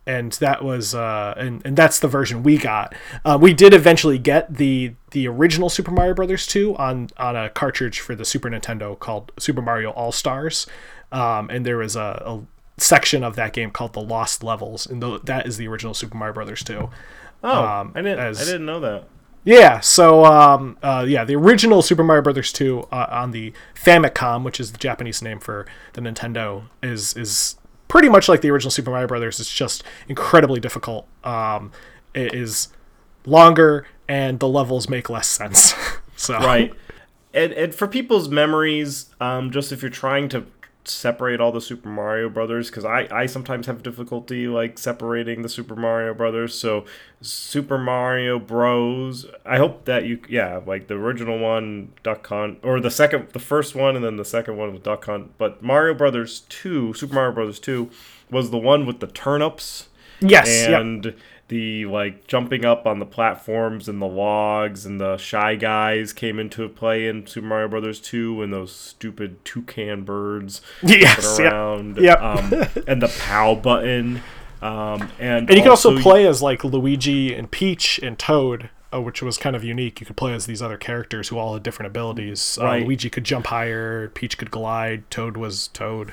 [0.08, 2.94] and that was uh, and and that's the version we got.
[3.24, 7.50] Uh, we did eventually get the the original Super Mario Brothers 2 on on a
[7.50, 10.66] cartridge for the Super Nintendo called Super Mario All Stars,
[11.12, 12.40] um, and there was a, a
[12.80, 16.34] section of that game called the Lost Levels, and that is the original Super Mario
[16.34, 16.88] Brothers 2.
[17.44, 19.04] Oh, Um, I didn't as- I didn't know that.
[19.44, 24.42] Yeah, so um, uh, yeah, the original Super Mario Brothers 2 uh, on the Famicom,
[24.44, 27.56] which is the Japanese name for the Nintendo, is is
[27.88, 29.40] pretty much like the original Super Mario Brothers.
[29.40, 31.06] It's just incredibly difficult.
[31.24, 31.72] Um,
[32.14, 32.68] it is
[33.26, 35.74] longer, and the levels make less sense.
[36.16, 36.74] so right
[37.34, 40.44] and, and for people's memories um, just if you're trying to
[40.90, 45.48] separate all the super mario brothers because I, I sometimes have difficulty like separating the
[45.48, 46.84] super mario brothers so
[47.20, 52.80] super mario bros i hope that you yeah like the original one duck hunt or
[52.80, 55.94] the second the first one and then the second one was duck hunt but mario
[55.94, 57.90] brothers 2 super mario brothers 2
[58.30, 59.88] was the one with the turnips
[60.20, 60.48] Yes.
[60.68, 61.14] yep.
[61.48, 66.38] The like jumping up on the platforms and the logs and the shy guys came
[66.38, 71.52] into play in Super Mario Brothers 2 and those stupid toucan birds Yes, yep.
[71.52, 72.20] around Yep.
[72.20, 72.52] um,
[72.86, 74.22] and the POW button
[74.60, 79.00] um, and And you can also play as like Luigi and Peach and Toad, uh,
[79.00, 80.00] which was kind of unique.
[80.00, 82.58] You could play as these other characters who all had different abilities.
[82.60, 86.12] Uh, Luigi could jump higher, Peach could glide, Toad was Toad.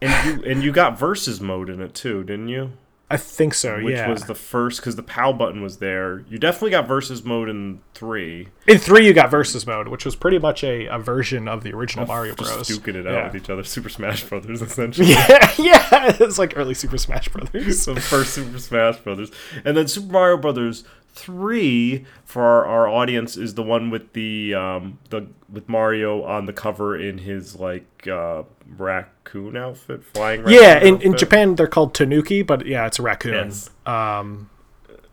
[0.00, 2.72] and you and you got versus mode in it too didn't you
[3.12, 3.82] I think so.
[3.82, 4.08] which yeah.
[4.08, 7.80] was the first because the POW button was there you definitely got versus mode in
[7.94, 11.62] 3 In three, you got versus mode, which was pretty much a, a version of
[11.62, 12.68] the original Mario just Bros.
[12.68, 13.26] duking it out yeah.
[13.26, 17.84] with each other Super Smash Brothers essentially Yeah, yeah, it's like early Super Smash Brothers.
[17.84, 19.30] the first Super Smash Brothers,
[19.64, 24.54] and then Super Mario Brothers three for our, our audience is the one with the
[24.54, 28.42] um the with Mario on the cover in his like uh
[28.76, 30.42] raccoon outfit, flying.
[30.42, 31.16] Raccoon yeah, in, in.
[31.16, 33.34] Japan they're called Tanuki, but yeah, it's a raccoon.
[33.34, 33.70] Yes.
[33.86, 34.48] Um,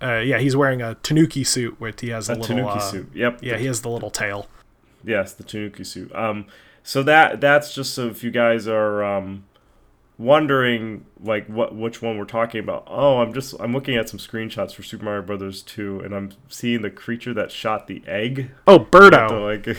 [0.01, 2.79] uh, yeah, he's wearing a Tanuki suit with he has a, a little Tanuki uh,
[2.79, 3.09] suit.
[3.13, 3.39] Yep.
[3.43, 4.47] Yeah, he has the little tail.
[5.03, 6.13] Yes, the Tanuki suit.
[6.15, 6.45] Um,
[6.83, 9.43] so that that's just so if you guys are um
[10.19, 12.83] wondering like what which one we're talking about.
[12.87, 16.31] Oh, I'm just I'm looking at some screenshots for Super Mario Brothers 2 and I'm
[16.49, 19.41] seeing the creature that shot the egg Oh, to Birdo.
[19.65, 19.77] like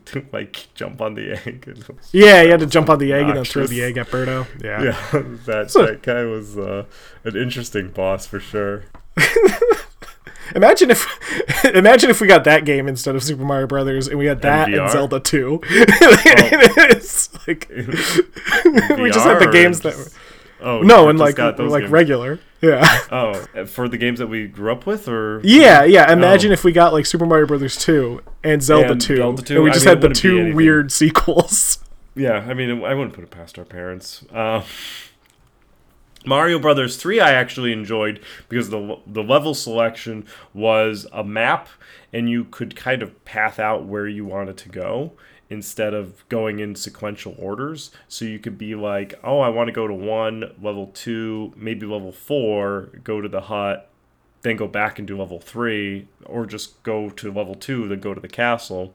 [0.06, 1.78] to like jump on the egg.
[2.12, 4.46] Yeah, he had to jump on the egg and then throw the egg at Birdo.
[4.62, 4.82] Yeah.
[4.82, 4.92] yeah,
[5.46, 6.84] that that guy was uh,
[7.24, 8.84] an interesting boss for sure.
[10.54, 14.26] Imagine if, imagine if we got that game instead of Super Mario Brothers, and we
[14.26, 14.90] had that and VR?
[14.90, 15.60] Zelda Two.
[15.70, 19.96] it's like we just had the games that.
[19.96, 20.04] Were,
[20.60, 21.92] Oh no, and like got those like games.
[21.92, 22.38] regular.
[22.62, 22.88] Yeah.
[23.10, 23.34] Oh,
[23.66, 26.10] for the games that we grew up with, or Yeah, yeah.
[26.10, 26.54] Imagine Oh.
[26.54, 29.16] if we got like Super Mario Brothers 2 and Zelda And 2.
[29.16, 29.54] Zelda 2.
[29.56, 31.80] And we I just mean, had the two weird sequels.
[32.14, 34.24] Yeah, I mean, I wouldn't put it past our parents.
[34.32, 34.62] Uh,
[36.26, 41.68] Mario Brothers 3 I actually enjoyed because the the level selection was a map
[42.14, 45.12] and you could kind of path out where you wanted to go
[45.50, 47.90] instead of going in sequential orders.
[48.08, 51.84] So you could be like, "Oh, I want to go to 1, level 2, maybe
[51.84, 53.90] level 4, go to the hut,
[54.40, 58.14] then go back and do level 3 or just go to level 2 then go
[58.14, 58.94] to the castle."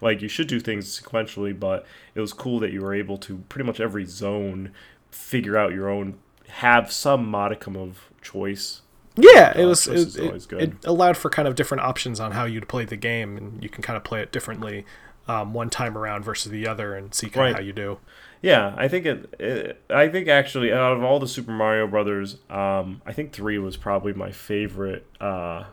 [0.00, 3.38] like you should do things sequentially but it was cool that you were able to
[3.48, 4.72] pretty much every zone
[5.12, 6.18] figure out your own
[6.56, 8.82] have some modicum of choice
[9.16, 9.86] Yeah, it was.
[9.88, 10.62] It, it, always good.
[10.62, 13.68] it allowed for kind of different options on how you'd play the game, and you
[13.68, 14.84] can kind of play it differently
[15.28, 17.50] um, one time around versus the other, and see kind Right.
[17.50, 17.98] of how you do.
[18.42, 22.38] yeah i think it, it i think actually out of all the super mario brothers
[22.50, 25.64] um i think 3 was probably my favorite uh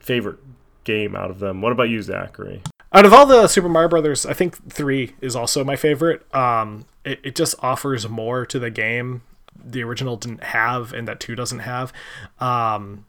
[0.00, 0.38] favorite
[0.84, 2.60] game out of them what about you zachary
[2.92, 6.22] Out of all the Super Mario Brothers, I think three is also my favorite.
[6.32, 9.22] Um, it, it just offers more to the game
[9.62, 11.92] the original didn't have, and that two doesn't have.
[12.40, 13.06] Um,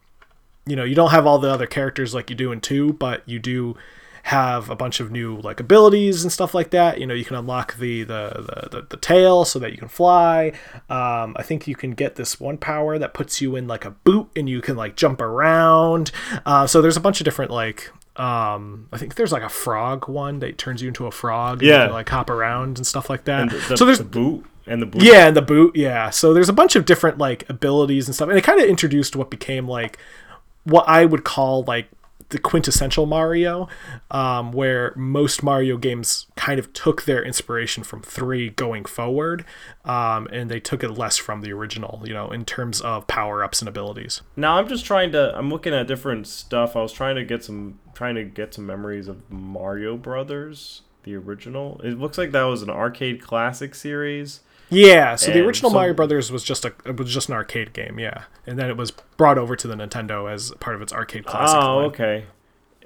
[0.65, 3.21] you know, you don't have all the other characters like you do in two, but
[3.27, 3.75] you do
[4.23, 6.99] have a bunch of new like abilities and stuff like that.
[6.99, 8.31] You know, you can unlock the the
[8.69, 10.53] the, the, the tail so that you can fly.
[10.89, 13.91] Um, I think you can get this one power that puts you in like a
[13.91, 16.11] boot and you can like jump around.
[16.45, 20.07] Uh, so there's a bunch of different like um i think there's like a frog
[20.07, 21.87] one that turns you into a frog and you Yeah.
[21.89, 24.85] like hop around and stuff like that the, the, so there's the boot and the
[24.85, 26.09] boot yeah, and the boot, yeah.
[26.09, 29.15] So there's a bunch of different like abilities and stuff, and it kind of introduced
[29.15, 29.97] what became like
[30.63, 31.87] what I would call like
[32.29, 33.67] the quintessential Mario,
[34.09, 39.45] um, where most Mario games kind of took their inspiration from three going forward,
[39.83, 43.43] um, and they took it less from the original, you know, in terms of power
[43.43, 44.21] ups and abilities.
[44.35, 45.37] Now I'm just trying to.
[45.37, 46.75] I'm looking at different stuff.
[46.75, 51.15] I was trying to get some, trying to get some memories of Mario Brothers, the
[51.15, 51.79] original.
[51.83, 54.39] It looks like that was an arcade classic series.
[54.69, 57.73] Yeah, so the original so- Mario Brothers was just a it was just an arcade
[57.73, 60.91] game, yeah, and then it was brought over to the Nintendo as part of its
[60.91, 61.57] arcade classic.
[61.57, 61.85] oh, line.
[61.85, 62.25] okay,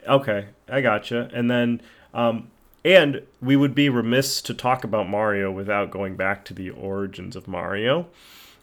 [0.07, 1.29] okay, I gotcha.
[1.33, 1.81] And then,
[2.13, 2.49] um,
[2.83, 7.35] and we would be remiss to talk about Mario without going back to the origins
[7.35, 8.07] of Mario.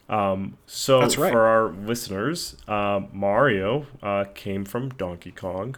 [0.09, 1.31] Um, so That's right.
[1.33, 5.75] for our listeners, uh, Mario uh, came from Donkey Kong.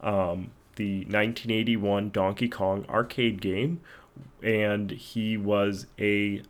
[0.00, 3.80] um, the 1981 Donkey Kong arcade game,
[4.42, 6.42] and he was a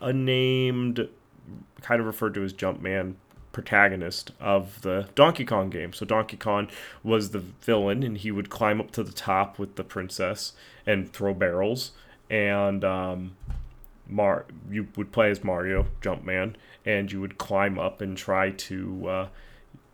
[0.00, 1.08] unnamed,
[1.82, 3.14] kind of referred to as Jumpman
[3.52, 5.92] protagonist of the Donkey Kong game.
[5.92, 6.68] So Donkey Kong
[7.02, 10.52] was the villain, and he would climb up to the top with the princess
[10.86, 11.92] and throw barrels.
[12.28, 13.36] And um,
[14.08, 19.08] Mar, you would play as Mario Jumpman, and you would climb up and try to
[19.08, 19.28] uh,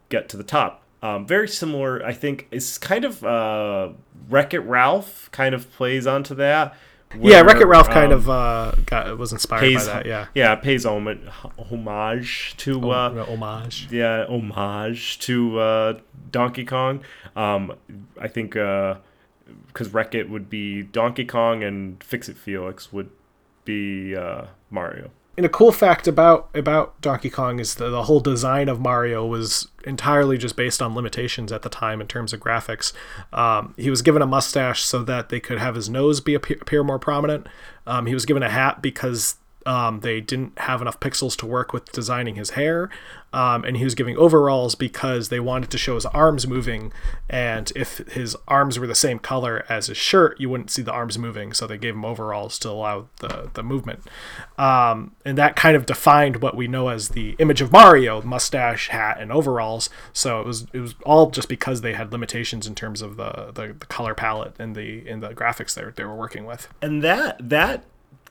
[0.09, 0.83] get to the top.
[1.03, 2.47] Um, very similar, I think.
[2.51, 3.91] It's kind of uh,
[4.29, 6.77] Wreck It Ralph kind of plays onto that.
[7.19, 10.07] Yeah, Wreck It where, Ralph kind um, of uh, got was inspired pays, by that.
[10.07, 13.89] Yeah, yeah, it pays hom- homage to uh, homage.
[13.91, 15.99] yeah, homage to uh,
[16.31, 17.01] Donkey Kong.
[17.37, 17.75] Um,
[18.21, 23.11] I think because Wreck It would be Donkey Kong and Fix It Felix would
[23.65, 25.11] be uh, Mario.
[25.41, 29.25] And a cool fact about about Donkey Kong is the, the whole design of Mario
[29.25, 32.93] was entirely just based on limitations at the time in terms of graphics.
[33.33, 36.59] Um, he was given a mustache so that they could have his nose be appear,
[36.61, 37.47] appear more prominent.
[37.87, 41.73] Um, he was given a hat because um, they didn't have enough pixels to work
[41.73, 42.89] with designing his hair,
[43.33, 46.93] um, and he was giving overalls because they wanted to show his arms moving.
[47.29, 50.93] And if his arms were the same color as his shirt, you wouldn't see the
[50.93, 51.53] arms moving.
[51.53, 54.03] So they gave him overalls to allow the the movement,
[54.59, 58.89] um, and that kind of defined what we know as the image of Mario: mustache,
[58.89, 59.91] hat, and overalls.
[60.13, 63.53] So it was it was all just because they had limitations in terms of the
[63.55, 66.69] the, the color palette and the and the graphics they were, they were working with.
[66.83, 67.85] And that that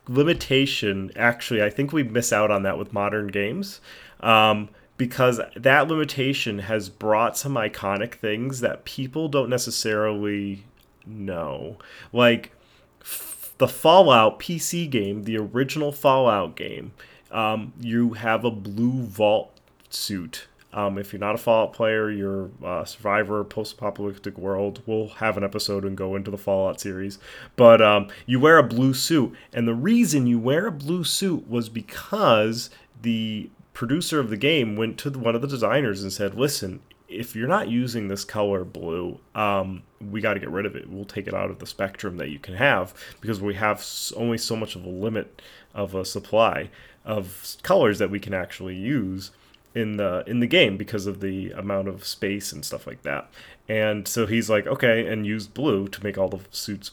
[0.10, 3.80] limitation actually, I think we miss out on that with modern games.
[4.20, 10.66] Um, because that limitation has brought some iconic things that people don't necessarily
[11.06, 11.78] know.
[12.12, 12.52] Like
[13.00, 16.92] f- the Fallout PC game, the original Fallout game,
[17.32, 19.58] um, you have a blue vault
[19.90, 20.49] suit.
[20.72, 24.84] Um, if you're not a Fallout player, you're a survivor, post-apocalyptic world.
[24.86, 27.18] We'll have an episode and go into the Fallout series.
[27.56, 31.50] But um, you wear a blue suit, and the reason you wear a blue suit
[31.50, 32.70] was because
[33.02, 37.36] the producer of the game went to one of the designers and said, "Listen, if
[37.36, 40.90] you're not using this color blue, um, we got to get rid of it.
[40.90, 43.84] We'll take it out of the spectrum that you can have because we have
[44.16, 45.42] only so much of a limit
[45.74, 46.70] of a supply
[47.06, 49.32] of colors that we can actually use
[49.76, 53.30] in the in the game because of the amount of space and stuff like that.
[53.68, 56.92] And so he's like, okay, and used blue to make all the suits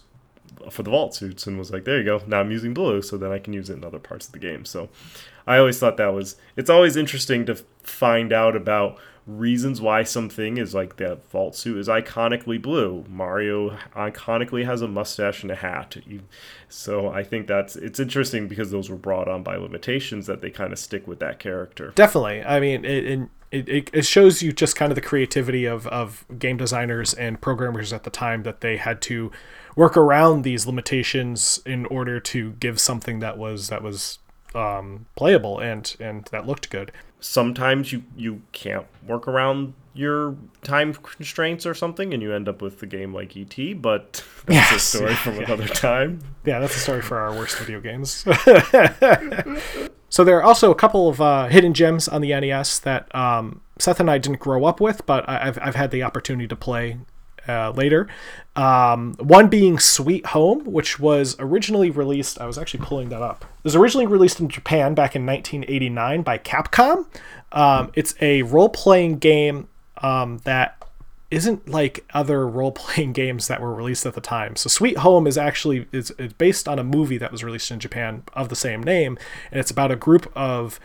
[0.70, 2.22] for the vault suits and was like, there you go.
[2.26, 4.38] Now I'm using blue so then I can use it in other parts of the
[4.38, 4.64] game.
[4.64, 4.88] So
[5.46, 10.56] I always thought that was it's always interesting to find out about reasons why something
[10.56, 13.04] is like that vault suit is iconically blue.
[13.08, 15.96] Mario iconically has a mustache and a hat.
[16.68, 20.50] So I think that's it's interesting because those were brought on by limitations that they
[20.50, 21.92] kind of stick with that character.
[21.96, 22.44] Definitely.
[22.44, 26.56] I mean, it, it, it, shows you just kind of the creativity of, of game
[26.56, 29.30] designers and programmers at the time that they had to
[29.76, 34.18] work around these limitations in order to give something that was that was
[34.54, 36.92] um, playable and and that looked good.
[37.20, 42.60] Sometimes you you can't work around your time constraints or something and you end up
[42.60, 46.20] with a game like ET but that's a story from another time.
[46.44, 48.10] Yeah, that's a story for our worst video games.
[50.10, 53.62] so there are also a couple of uh, hidden gems on the NES that um,
[53.78, 56.98] Seth and I didn't grow up with, but I've, I've had the opportunity to play
[57.48, 58.08] uh, later.
[58.54, 62.40] Um, one being Sweet Home, which was originally released.
[62.40, 63.44] I was actually pulling that up.
[63.44, 67.06] It was originally released in Japan back in 1989 by Capcom.
[67.52, 70.82] Um, it's a role-playing game um, that
[71.30, 74.56] isn't like other role-playing games that were released at the time.
[74.56, 77.78] So Sweet Home is actually is, is based on a movie that was released in
[77.80, 79.18] Japan of the same name,
[79.50, 80.80] and it's about a group of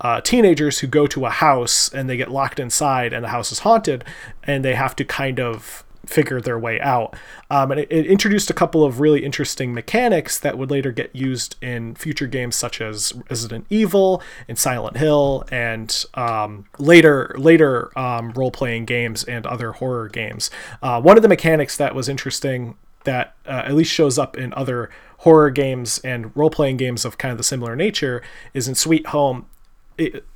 [0.00, 3.52] uh, teenagers who go to a house and they get locked inside, and the house
[3.52, 4.04] is haunted,
[4.42, 7.14] and they have to kind of figure their way out.
[7.50, 11.14] Um, and it, it introduced a couple of really interesting mechanics that would later get
[11.14, 17.96] used in future games such as Resident Evil and Silent Hill, and um, later later
[17.98, 20.50] um, role playing games and other horror games.
[20.82, 24.52] Uh, one of the mechanics that was interesting that uh, at least shows up in
[24.54, 28.22] other horror games and role playing games of kind of the similar nature
[28.54, 29.46] is in Sweet Home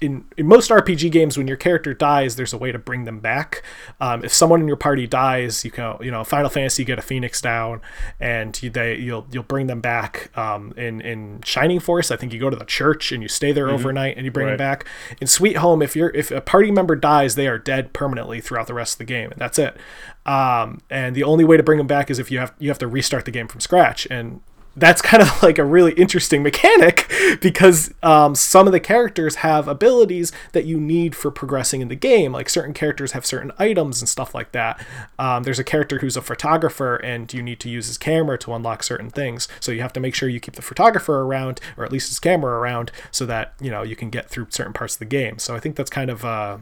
[0.01, 3.21] in in most RPG games, when your character dies, there's a way to bring them
[3.21, 3.63] back.
[4.01, 6.99] Um, if someone in your party dies, you can you know Final Fantasy you get
[6.99, 7.81] a Phoenix down,
[8.21, 10.31] and you, they you'll you'll bring them back.
[10.37, 13.53] Um, in in Shining Force, I think you go to the church and you stay
[13.53, 14.87] there overnight and you bring them back.
[15.21, 18.67] In Sweet Home, if you're if a party member dies, they are dead permanently throughout
[18.67, 19.77] the rest of the game, and that's it.
[20.25, 22.79] Um, and the only way to bring them back is if you have you have
[22.79, 24.41] to restart the game from scratch and
[24.77, 27.11] that's kind of like a really interesting mechanic
[27.41, 31.97] because um, some of the characters have abilities that you need for progressing in the
[31.97, 32.33] game.
[32.33, 34.85] Like certain characters have certain items and stuff like that.
[35.19, 38.55] Um, there's a character who's a photographer, and you need to use his camera to
[38.55, 39.49] unlock certain things.
[39.61, 42.19] So you have to make sure you keep the photographer around, or at least his
[42.19, 45.39] camera around, so that you know you can get through certain parts of the game.
[45.39, 46.59] So I think that's kind of uh,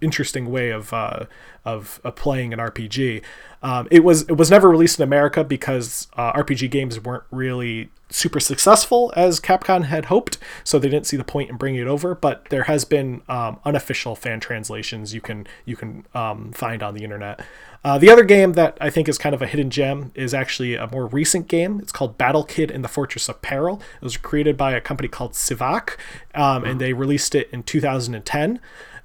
[0.00, 1.26] interesting way of uh,
[1.64, 3.22] of, of playing an RPG.
[3.62, 7.90] Um, it was it was never released in America because uh, RPG games weren't really
[8.10, 11.88] super successful as Capcom had hoped, so they didn't see the point in bringing it
[11.88, 12.14] over.
[12.14, 16.94] But there has been um, unofficial fan translations you can you can um, find on
[16.94, 17.40] the internet.
[17.84, 20.74] Uh, the other game that I think is kind of a hidden gem is actually
[20.74, 21.78] a more recent game.
[21.80, 23.80] It's called Battle Kid in the Fortress of Peril.
[24.00, 25.96] It was created by a company called Sivak,
[26.34, 28.60] um, and they released it in 2010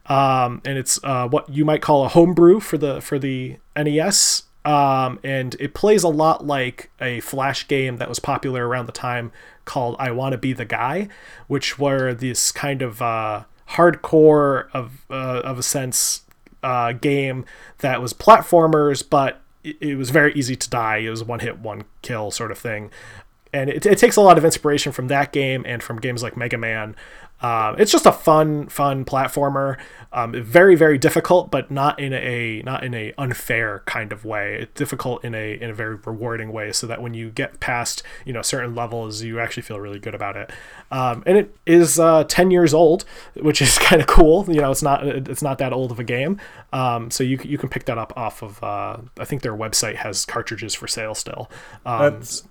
[0.08, 4.44] um, and it's uh, what you might call a homebrew for the for the NES.
[4.66, 8.94] Um, and it plays a lot like a flash game that was popular around the
[8.94, 9.34] time
[9.66, 11.10] called I Want to Be the Guy,
[11.48, 16.22] which were this kind of uh, hardcore of uh, of a sense
[16.64, 17.46] uh, game
[17.80, 20.98] that was platformers, but it, was very easy to die.
[20.98, 22.92] It was one hit, one kill sort of thing
[23.54, 26.36] and it, it, takes a lot of inspiration from that game and from games like
[26.36, 26.96] Mega Man.
[27.44, 29.78] Um, it's just a fun, fun platformer.
[30.14, 34.60] Um, very, very difficult, but not in a not in a unfair kind of way.
[34.62, 38.02] It's difficult in a in a very rewarding way, so that when you get past
[38.26, 40.52] you know certain levels, you actually feel really good about it.
[40.90, 43.04] Um, and it is uh, ten years old,
[43.36, 44.46] which is kind of cool.
[44.48, 46.40] You know, it's not it's not that old of a game.
[46.72, 49.96] Um, so you you can pick that up off of uh, I think their website
[49.96, 51.50] has cartridges for sale still.
[51.86, 52.44] Um, That's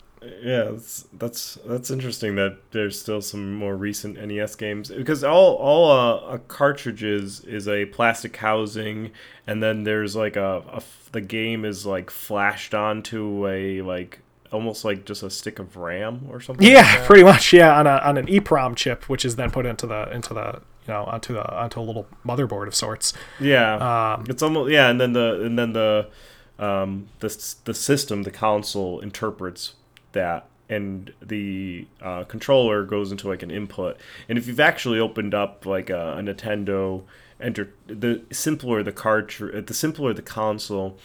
[0.42, 5.54] yeah, that's, that's that's interesting that there's still some more recent NES games because all
[5.56, 9.10] all uh, a cartridge is is a plastic housing,
[9.46, 14.20] and then there's like a, a the game is like flashed onto a like
[14.52, 16.66] almost like just a stick of RAM or something.
[16.66, 17.52] Yeah, like pretty much.
[17.52, 20.60] Yeah, on a on an EEPROM chip, which is then put into the into the
[20.86, 23.12] you know onto the onto a little motherboard of sorts.
[23.40, 26.08] Yeah, um, it's almost yeah, and then the and then the
[26.58, 29.74] um the the system the console interprets
[30.12, 33.98] that and the uh, controller goes into like an input.
[34.28, 37.02] And if you've actually opened up like a, a Nintendo
[37.40, 40.96] enter the simpler the cartridge, the simpler the console,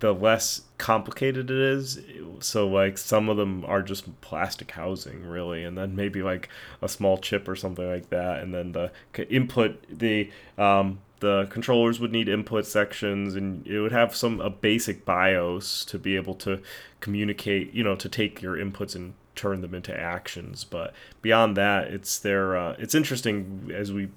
[0.00, 1.98] the less complicated it is.
[2.40, 6.48] So like some of them are just plastic housing really, and then maybe like
[6.82, 8.92] a small chip or something like that, and then the
[9.28, 14.50] input the um, the controllers would need input sections and it would have some a
[14.50, 16.60] basic BIOS to be able to
[17.00, 20.64] communicate, you know, to take your inputs and turn them into actions.
[20.64, 22.56] But beyond that, it's there.
[22.56, 24.08] Uh, it's interesting as we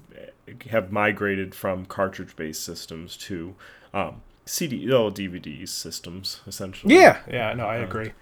[0.70, 3.54] have migrated from cartridge-based systems to
[3.94, 6.94] um, CD, oh, DVD systems, essentially.
[6.94, 8.12] Yeah, yeah, no, I agree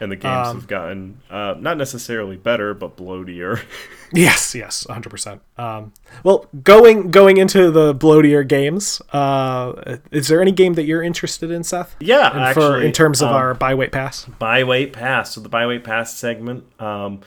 [0.00, 3.62] and the games um, have gotten uh, not necessarily better but bloatier.
[4.10, 5.92] Yes yes 100% um,
[6.24, 11.50] well going going into the bloatier games uh, is there any game that you're interested
[11.50, 11.94] in seth?
[12.00, 14.24] Yeah in, actually, for, in terms of um, our buy wait pass?
[14.24, 15.34] Buy wait pass.
[15.34, 17.20] So the buy wait pass segment um,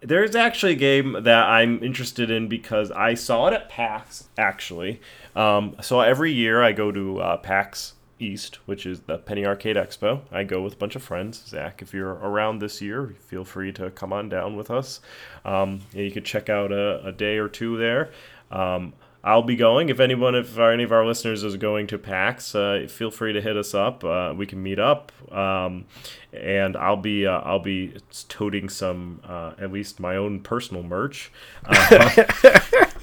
[0.00, 5.00] there's actually a game that I'm interested in because I saw it at PAX actually.
[5.34, 7.94] Um, so every year I go to uh, PAX
[8.24, 10.22] East, which is the Penny Arcade Expo.
[10.32, 11.44] I go with a bunch of friends.
[11.46, 15.00] Zach, if you're around this year, feel free to come on down with us.
[15.44, 18.10] Um, you could check out a, a, day or two there.
[18.50, 19.88] Um, I'll be going.
[19.88, 23.40] If anyone, if any of our listeners is going to PAX, uh, feel free to
[23.40, 24.04] hit us up.
[24.04, 25.86] Uh, we can meet up, um,
[26.32, 27.96] and I'll be uh, I'll be
[28.28, 31.32] toting some uh, at least my own personal merch.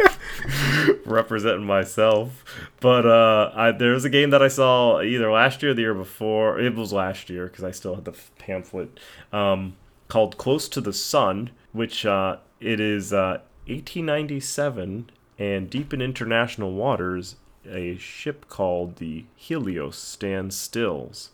[1.05, 2.43] Representing myself.
[2.79, 5.81] But uh, I, there was a game that I saw either last year or the
[5.81, 6.59] year before.
[6.59, 8.99] It was last year because I still had the pamphlet
[9.31, 9.75] um,
[10.07, 16.73] called "Close to the Sun," which uh, it is uh, 1897 and deep in international
[16.73, 17.35] waters,
[17.67, 21.31] a ship called the Helios stands stills,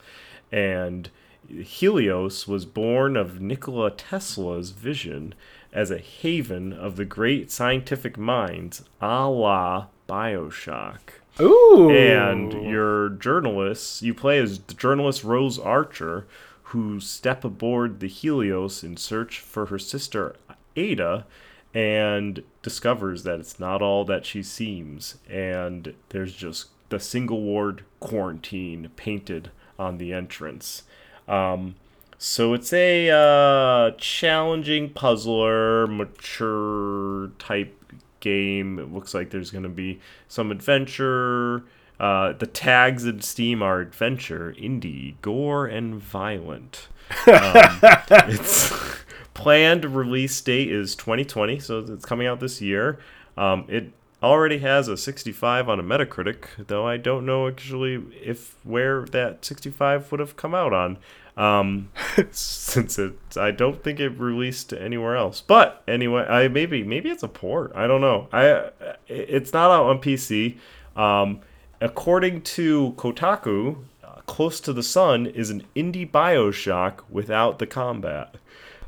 [0.51, 1.09] and
[1.49, 5.33] Helios was born of Nikola Tesla's vision
[5.77, 11.21] as a haven of the great scientific minds, a la Bioshock.
[11.39, 11.91] Ooh.
[11.91, 16.25] And your journalists, you play as the journalist Rose Archer,
[16.63, 20.35] who step aboard the Helios in search for her sister
[20.75, 21.27] Ada
[21.75, 25.19] and discovers that it's not all that she seems.
[25.29, 30.83] And there's just the single ward quarantine painted on the entrance.
[31.27, 31.75] Um,
[32.17, 37.73] so it's a uh, challenging puzzler, mature type
[38.19, 38.79] game.
[38.79, 41.63] It looks like there's going to be some adventure.
[41.99, 46.87] Uh, the tags in Steam are adventure, indie, gore, and violent.
[47.27, 47.79] Um,
[48.27, 48.71] it's
[49.33, 52.99] planned release date is 2020, so it's coming out this year.
[53.35, 53.91] Um, it
[54.21, 59.45] already has a 65 on a Metacritic, though I don't know actually if where that
[59.45, 60.97] 65 would have come out on.
[61.37, 61.91] Um,
[62.31, 65.39] since it, I don't think it released anywhere else.
[65.41, 67.71] But anyway, I maybe maybe it's a port.
[67.75, 68.27] I don't know.
[68.33, 68.69] I
[69.07, 70.57] it's not out on PC.
[70.95, 71.41] Um,
[71.79, 78.35] according to Kotaku, uh, Close to the Sun is an indie Bioshock without the combat.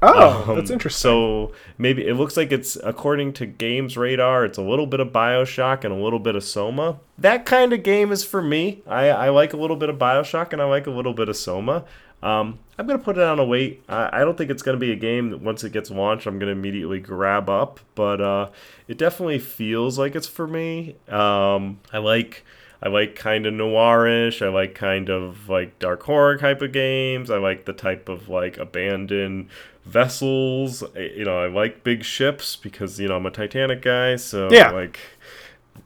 [0.01, 1.01] Oh, Um, that's interesting.
[1.01, 5.09] So maybe it looks like it's according to Games Radar, it's a little bit of
[5.09, 6.99] Bioshock and a little bit of Soma.
[7.17, 8.81] That kind of game is for me.
[8.87, 11.35] I, I like a little bit of Bioshock and I like a little bit of
[11.35, 11.83] Soma.
[12.21, 13.83] Um, I'm gonna put it on a wait.
[13.89, 16.39] I, I don't think it's gonna be a game that once it gets launched, I'm
[16.39, 17.79] gonna immediately grab up.
[17.95, 18.49] But uh,
[18.87, 20.95] it definitely feels like it's for me.
[21.07, 22.45] Um, I like.
[22.81, 24.41] I like kind of noirish.
[24.41, 27.29] I like kind of like dark horror type of games.
[27.29, 29.49] I like the type of like abandoned
[29.85, 30.81] vessels.
[30.95, 34.15] I- You know, I like big ships because you know I'm a Titanic guy.
[34.15, 34.71] So Yeah.
[34.71, 34.97] like,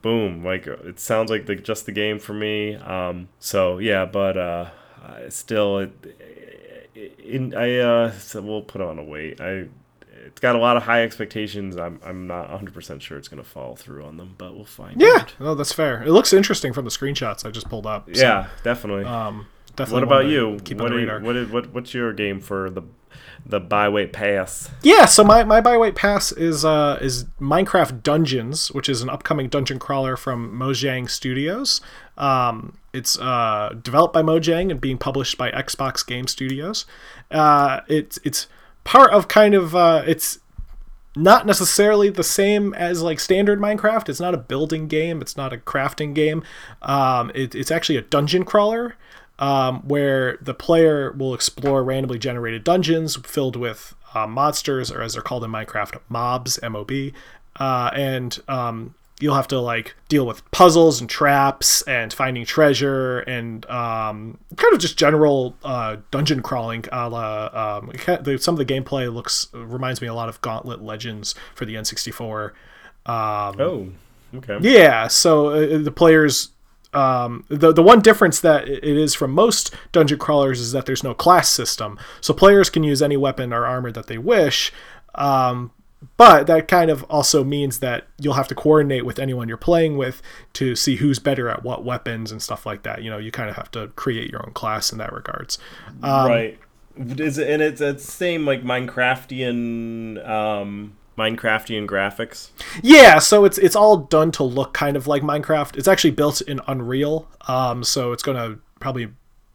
[0.02, 2.76] boom, like it sounds like the, just the game for me.
[2.76, 4.70] Um, so yeah, but uh,
[5.04, 9.40] I still, it, in I uh, so we'll put on a wait.
[9.42, 9.68] I.
[10.26, 11.76] It's got a lot of high expectations.
[11.76, 14.94] I'm, I'm not 100% sure it's going to fall through on them, but we'll find
[15.04, 15.06] out.
[15.06, 15.34] yeah, out.
[15.38, 16.02] no, that's fair.
[16.02, 18.08] It looks interesting from the screenshots I just pulled up.
[18.14, 19.04] so, Yeah, definitely.
[19.04, 19.96] um, definitely.
[19.96, 20.60] what about you?
[20.64, 22.84] Keep what, on the are you- what, is, what what's your game for the
[23.46, 24.70] the byweight pass?
[24.82, 29.50] Yeah, so my, my byweight pass is uh is Minecraft Dungeons, which is an upcoming
[29.50, 31.82] dungeon crawler from Mojang Studios.
[32.18, 36.86] Um, it's uh, developed by Mojang and being published by Xbox Game Studios.
[37.32, 38.48] Uh, it's it's
[38.84, 40.40] part of kind of uh, it's
[41.16, 44.10] not necessarily the same as like standard Minecraft.
[44.10, 45.22] It's not a building game.
[45.22, 46.44] It's not a crafting game.
[46.82, 48.96] Um, it, it's actually a dungeon crawler
[49.40, 55.14] um, where the player will explore randomly generated dungeons filled with uh, monsters, or as
[55.14, 57.14] they're called in Minecraft, mobs, M-O-B,
[57.60, 63.20] uh, and um, you'll have to like deal with puzzles and traps and finding treasure
[63.22, 66.86] and um, kind of just general uh, dungeon crawling.
[66.92, 70.30] A la, um, it kind- the- some of the gameplay looks reminds me a lot
[70.30, 72.52] of Gauntlet Legends for the N64.
[73.06, 73.88] Um, Oh,
[74.36, 74.58] okay.
[74.62, 76.50] yeah, so uh, the players.
[76.94, 81.04] Um, the the one difference that it is from most dungeon crawlers is that there's
[81.04, 84.72] no class system, so players can use any weapon or armor that they wish.
[85.16, 85.72] Um,
[86.18, 89.98] but that kind of also means that you'll have to coordinate with anyone you're playing
[89.98, 90.22] with
[90.54, 93.04] to see who's better at what weapons and stuff like that.
[93.04, 95.58] You know, you kind of have to create your own class in that regards.
[96.02, 96.60] Um, right.
[96.96, 102.50] Is and it's it's same like Minecraftian um Minecraftian graphics.
[102.82, 105.78] Yeah, so it's it's all done to look kind of like Minecraft.
[105.78, 109.10] It's actually built in Unreal, um, so it's gonna probably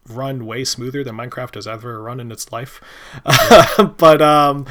[0.09, 2.81] run way smoother than Minecraft has ever run in its life.
[3.97, 4.65] but um,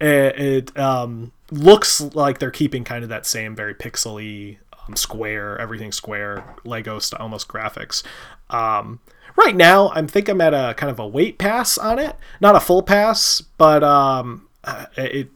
[0.00, 5.58] it, it um, looks like they're keeping kind of that same very pixely, um, square,
[5.58, 8.02] everything square, Lego style almost graphics.
[8.50, 9.00] Um,
[9.36, 12.56] right now, I'm think I'm at a kind of a wait pass on it, not
[12.56, 15.30] a full pass, but um, uh, it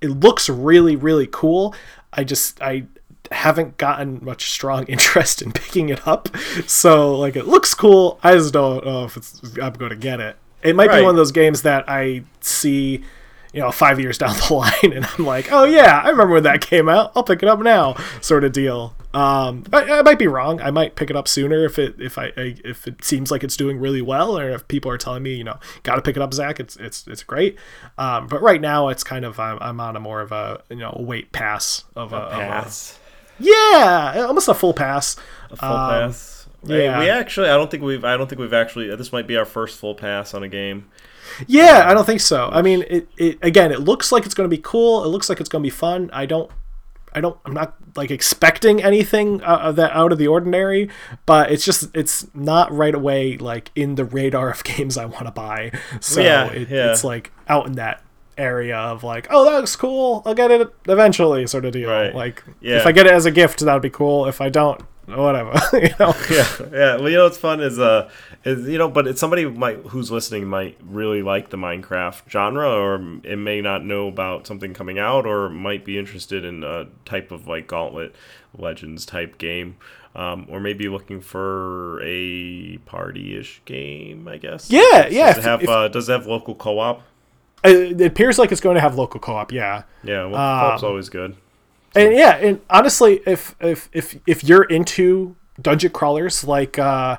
[0.00, 1.74] it looks really really cool.
[2.12, 2.84] I just I
[3.30, 6.28] haven't gotten much strong interest in picking it up.
[6.66, 8.18] So like it looks cool.
[8.22, 10.36] I just don't know if it's I'm going to get it.
[10.62, 13.02] It might be one of those games that I see,
[13.52, 16.42] you know, five years down the line, and I'm like, oh yeah, I remember when
[16.44, 17.12] that came out.
[17.16, 18.94] I'll pick it up now, sort of deal.
[19.12, 20.60] Um, I, I might be wrong.
[20.60, 23.42] I might pick it up sooner if it if I, I if it seems like
[23.42, 26.14] it's doing really well, or if people are telling me, you know, got to pick
[26.16, 26.60] it up, Zach.
[26.60, 27.58] It's it's it's great.
[27.98, 30.76] Um, but right now, it's kind of I'm, I'm on a more of a you
[30.76, 32.98] know wait pass of a, of a- Pass.
[33.40, 35.16] yeah, almost a full pass.
[35.50, 36.46] A full Um, pass.
[36.62, 37.00] Yeah.
[37.00, 39.46] we actually I don't think we've I don't think we've actually this might be our
[39.46, 40.88] first full pass on a game.
[41.46, 42.48] Yeah, I don't think so.
[42.52, 45.04] I mean, it, it again, it looks like it's going to be cool.
[45.04, 46.10] It looks like it's going to be fun.
[46.12, 46.50] I don't,
[47.12, 50.88] I don't, I'm not like expecting anything uh, of that out of the ordinary,
[51.26, 55.26] but it's just it's not right away like in the radar of games I want
[55.26, 55.72] to buy.
[56.00, 56.90] So Yeah, it, yeah.
[56.92, 58.02] it's like out in that
[58.38, 60.22] area of like, oh, that looks cool.
[60.24, 61.90] I'll get it eventually, sort of deal.
[61.90, 62.14] Right.
[62.14, 62.76] Like, Yeah.
[62.78, 64.26] if I get it as a gift, that'd be cool.
[64.26, 64.80] If I don't,
[65.16, 65.52] whatever.
[65.74, 66.14] you know.
[66.30, 66.96] yeah, yeah.
[66.96, 68.10] Well, you know what's fun is uh,
[68.44, 72.68] is you know, but it's somebody might who's listening might really like the Minecraft genre,
[72.70, 72.94] or
[73.24, 77.30] it may not know about something coming out, or might be interested in a type
[77.32, 78.14] of like Gauntlet
[78.58, 79.76] Legends type game,
[80.14, 84.26] um, or maybe looking for a party-ish game.
[84.28, 84.70] I guess.
[84.70, 87.02] Yeah, yeah, Does it have if- uh, does it have local co-op?
[87.62, 89.52] It, it appears like it's going to have local co-op.
[89.52, 89.82] Yeah.
[90.02, 91.36] Yeah, local Um, co-op's always good.
[91.94, 97.16] And yeah and honestly if if if if you're into dungeon crawlers like uh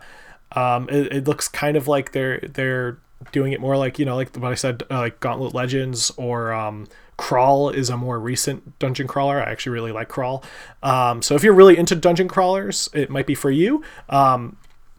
[0.54, 2.98] um it, it looks kind of like they're they're
[3.32, 6.54] doing it more like you know like what I said uh, like Gauntlet Legends or
[6.54, 9.40] um, Crawl is a more recent dungeon crawler.
[9.40, 10.44] I actually really like Crawl.
[10.82, 13.84] Um, so if you're really into dungeon crawlers, it might be for you.
[14.10, 14.58] Um,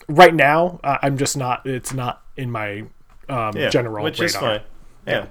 [0.08, 1.66] right now, uh, I'm just not.
[1.66, 2.84] It's not in my
[3.28, 4.26] um, yeah, general which radar.
[4.26, 4.60] is fine.
[5.06, 5.26] Yeah,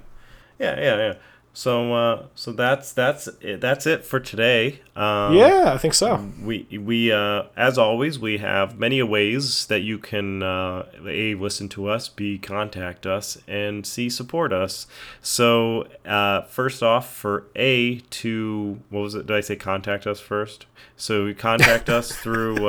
[0.58, 1.14] yeah, yeah, yeah.
[1.54, 4.80] So, uh, so that's that's it, that's it for today.
[4.96, 6.30] Um, Yeah, I think so.
[6.42, 11.68] we we uh, as always we have many ways that you can uh, a listen
[11.70, 14.86] to us b contact us and c support us
[15.20, 20.20] so uh, first off for a to what was it did i say contact us
[20.20, 22.66] first so contact us through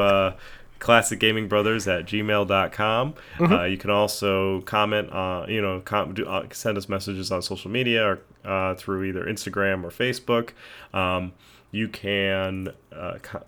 [0.84, 6.13] uh, classic gaming brothers at gmail.com uh, you can also comment uh, you know com-
[6.13, 10.49] do, uh, send us messages on social media or uh, through either instagram or facebook.
[10.97, 11.31] Um,
[11.71, 13.43] you can uh, co-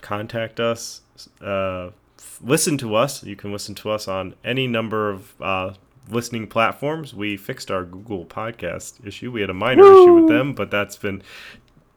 [0.00, 1.02] contact us
[1.42, 3.22] uh, f- listen to us.
[3.24, 5.74] You can listen to us on any number of uh,
[6.08, 7.12] listening platforms.
[7.12, 9.30] We fixed our google podcast issue.
[9.32, 11.22] We had a minor issue with them but that's been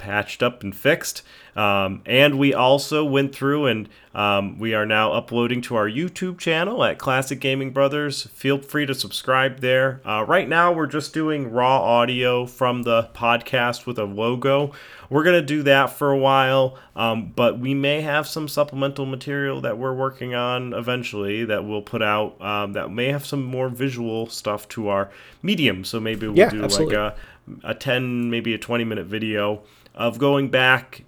[0.02, 1.22] patched up and fixed.
[1.56, 6.38] Um, and we also went through and um, we are now uploading to our YouTube
[6.40, 8.24] channel at Classic Gaming Brothers.
[8.34, 10.02] Feel free to subscribe there.
[10.06, 14.72] Uh, right now, we're just doing raw audio from the podcast with a logo.
[15.10, 19.06] We're going to do that for a while, um, but we may have some supplemental
[19.06, 23.44] material that we're working on eventually that we'll put out um, that may have some
[23.44, 25.12] more visual stuff to our
[25.44, 25.84] medium.
[25.84, 26.96] So maybe we'll Yeah, do absolutely.
[26.96, 27.18] like a
[27.64, 29.64] a 10 maybe a 20 minute video
[29.94, 31.04] of going back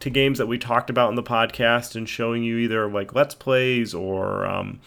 [0.00, 3.34] to games that we talked about in the podcast and showing you either like let's
[3.34, 4.80] plays or um,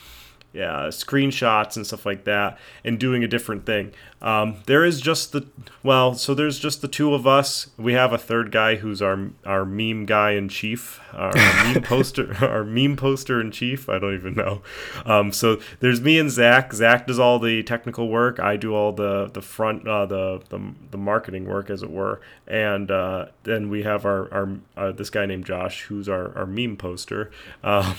[0.54, 5.32] yeah, screenshots and stuff like that and doing a different thing um, there is just
[5.32, 5.48] the
[5.84, 7.70] well so there's just the two of us.
[7.78, 12.36] We have a third guy who's our our meme guy in chief our meme poster
[12.46, 13.90] our meme poster in chief.
[13.90, 14.62] I don't even know.
[15.06, 16.74] Um, so there's me and zach.
[16.74, 18.40] Zach does all the technical work.
[18.40, 20.60] I do all the the front uh, the, the
[20.92, 22.22] the marketing work as it were.
[22.48, 26.46] And uh, then we have our our uh, this guy named josh who's our, our
[26.46, 27.32] meme poster.
[27.68, 27.96] Um,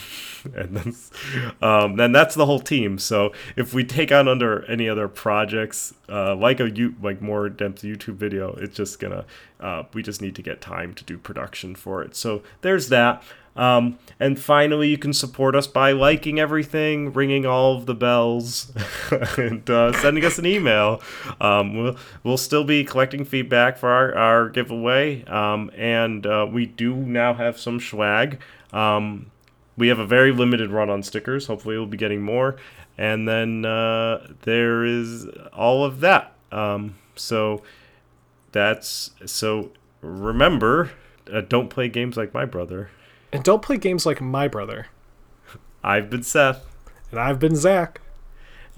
[0.55, 0.95] and then
[1.61, 2.99] um, then that's the whole team.
[2.99, 7.49] So if we take on under any other projects uh, like a you like more
[7.49, 9.25] depth YouTube video, it's just gonna
[9.61, 12.17] uh, we just need to get time to do production for it.
[12.17, 13.23] So there's that.
[13.59, 18.73] Um, and finally, you can support us by liking everything, ringing all of the bells,
[19.37, 21.03] and uh, sending us an email.
[21.41, 26.67] Um, we'll, we'll still be collecting feedback for our, our giveaway, um, and uh, we
[26.67, 28.41] do now have some swag.
[28.73, 29.33] Um,
[29.77, 31.47] we have a very limited run on stickers.
[31.49, 32.57] Hopefully, we'll be getting more.
[32.99, 36.33] And then uh, there is all of that.
[36.51, 37.63] Um, so
[38.53, 39.71] that's so.
[40.01, 40.91] Remember,
[41.33, 42.91] uh, don't play games like my brother.
[43.33, 44.89] And don't play games like my brother.
[45.83, 46.65] I've been Seth,
[47.11, 48.01] And I've been Zach.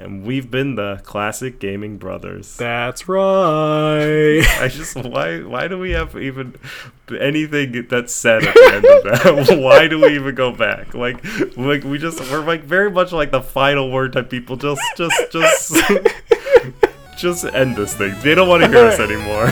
[0.00, 2.56] And we've been the classic gaming brothers.
[2.56, 4.40] That's right.
[4.60, 6.56] I just why why do we have even
[7.18, 9.58] anything that's said at the end of that?
[9.62, 10.94] why do we even go back?
[10.94, 11.22] Like
[11.56, 14.56] like we just we're like very much like the final word type people.
[14.56, 15.74] Just just just
[17.18, 18.14] just end this thing.
[18.22, 19.50] They don't want to hear us anymore.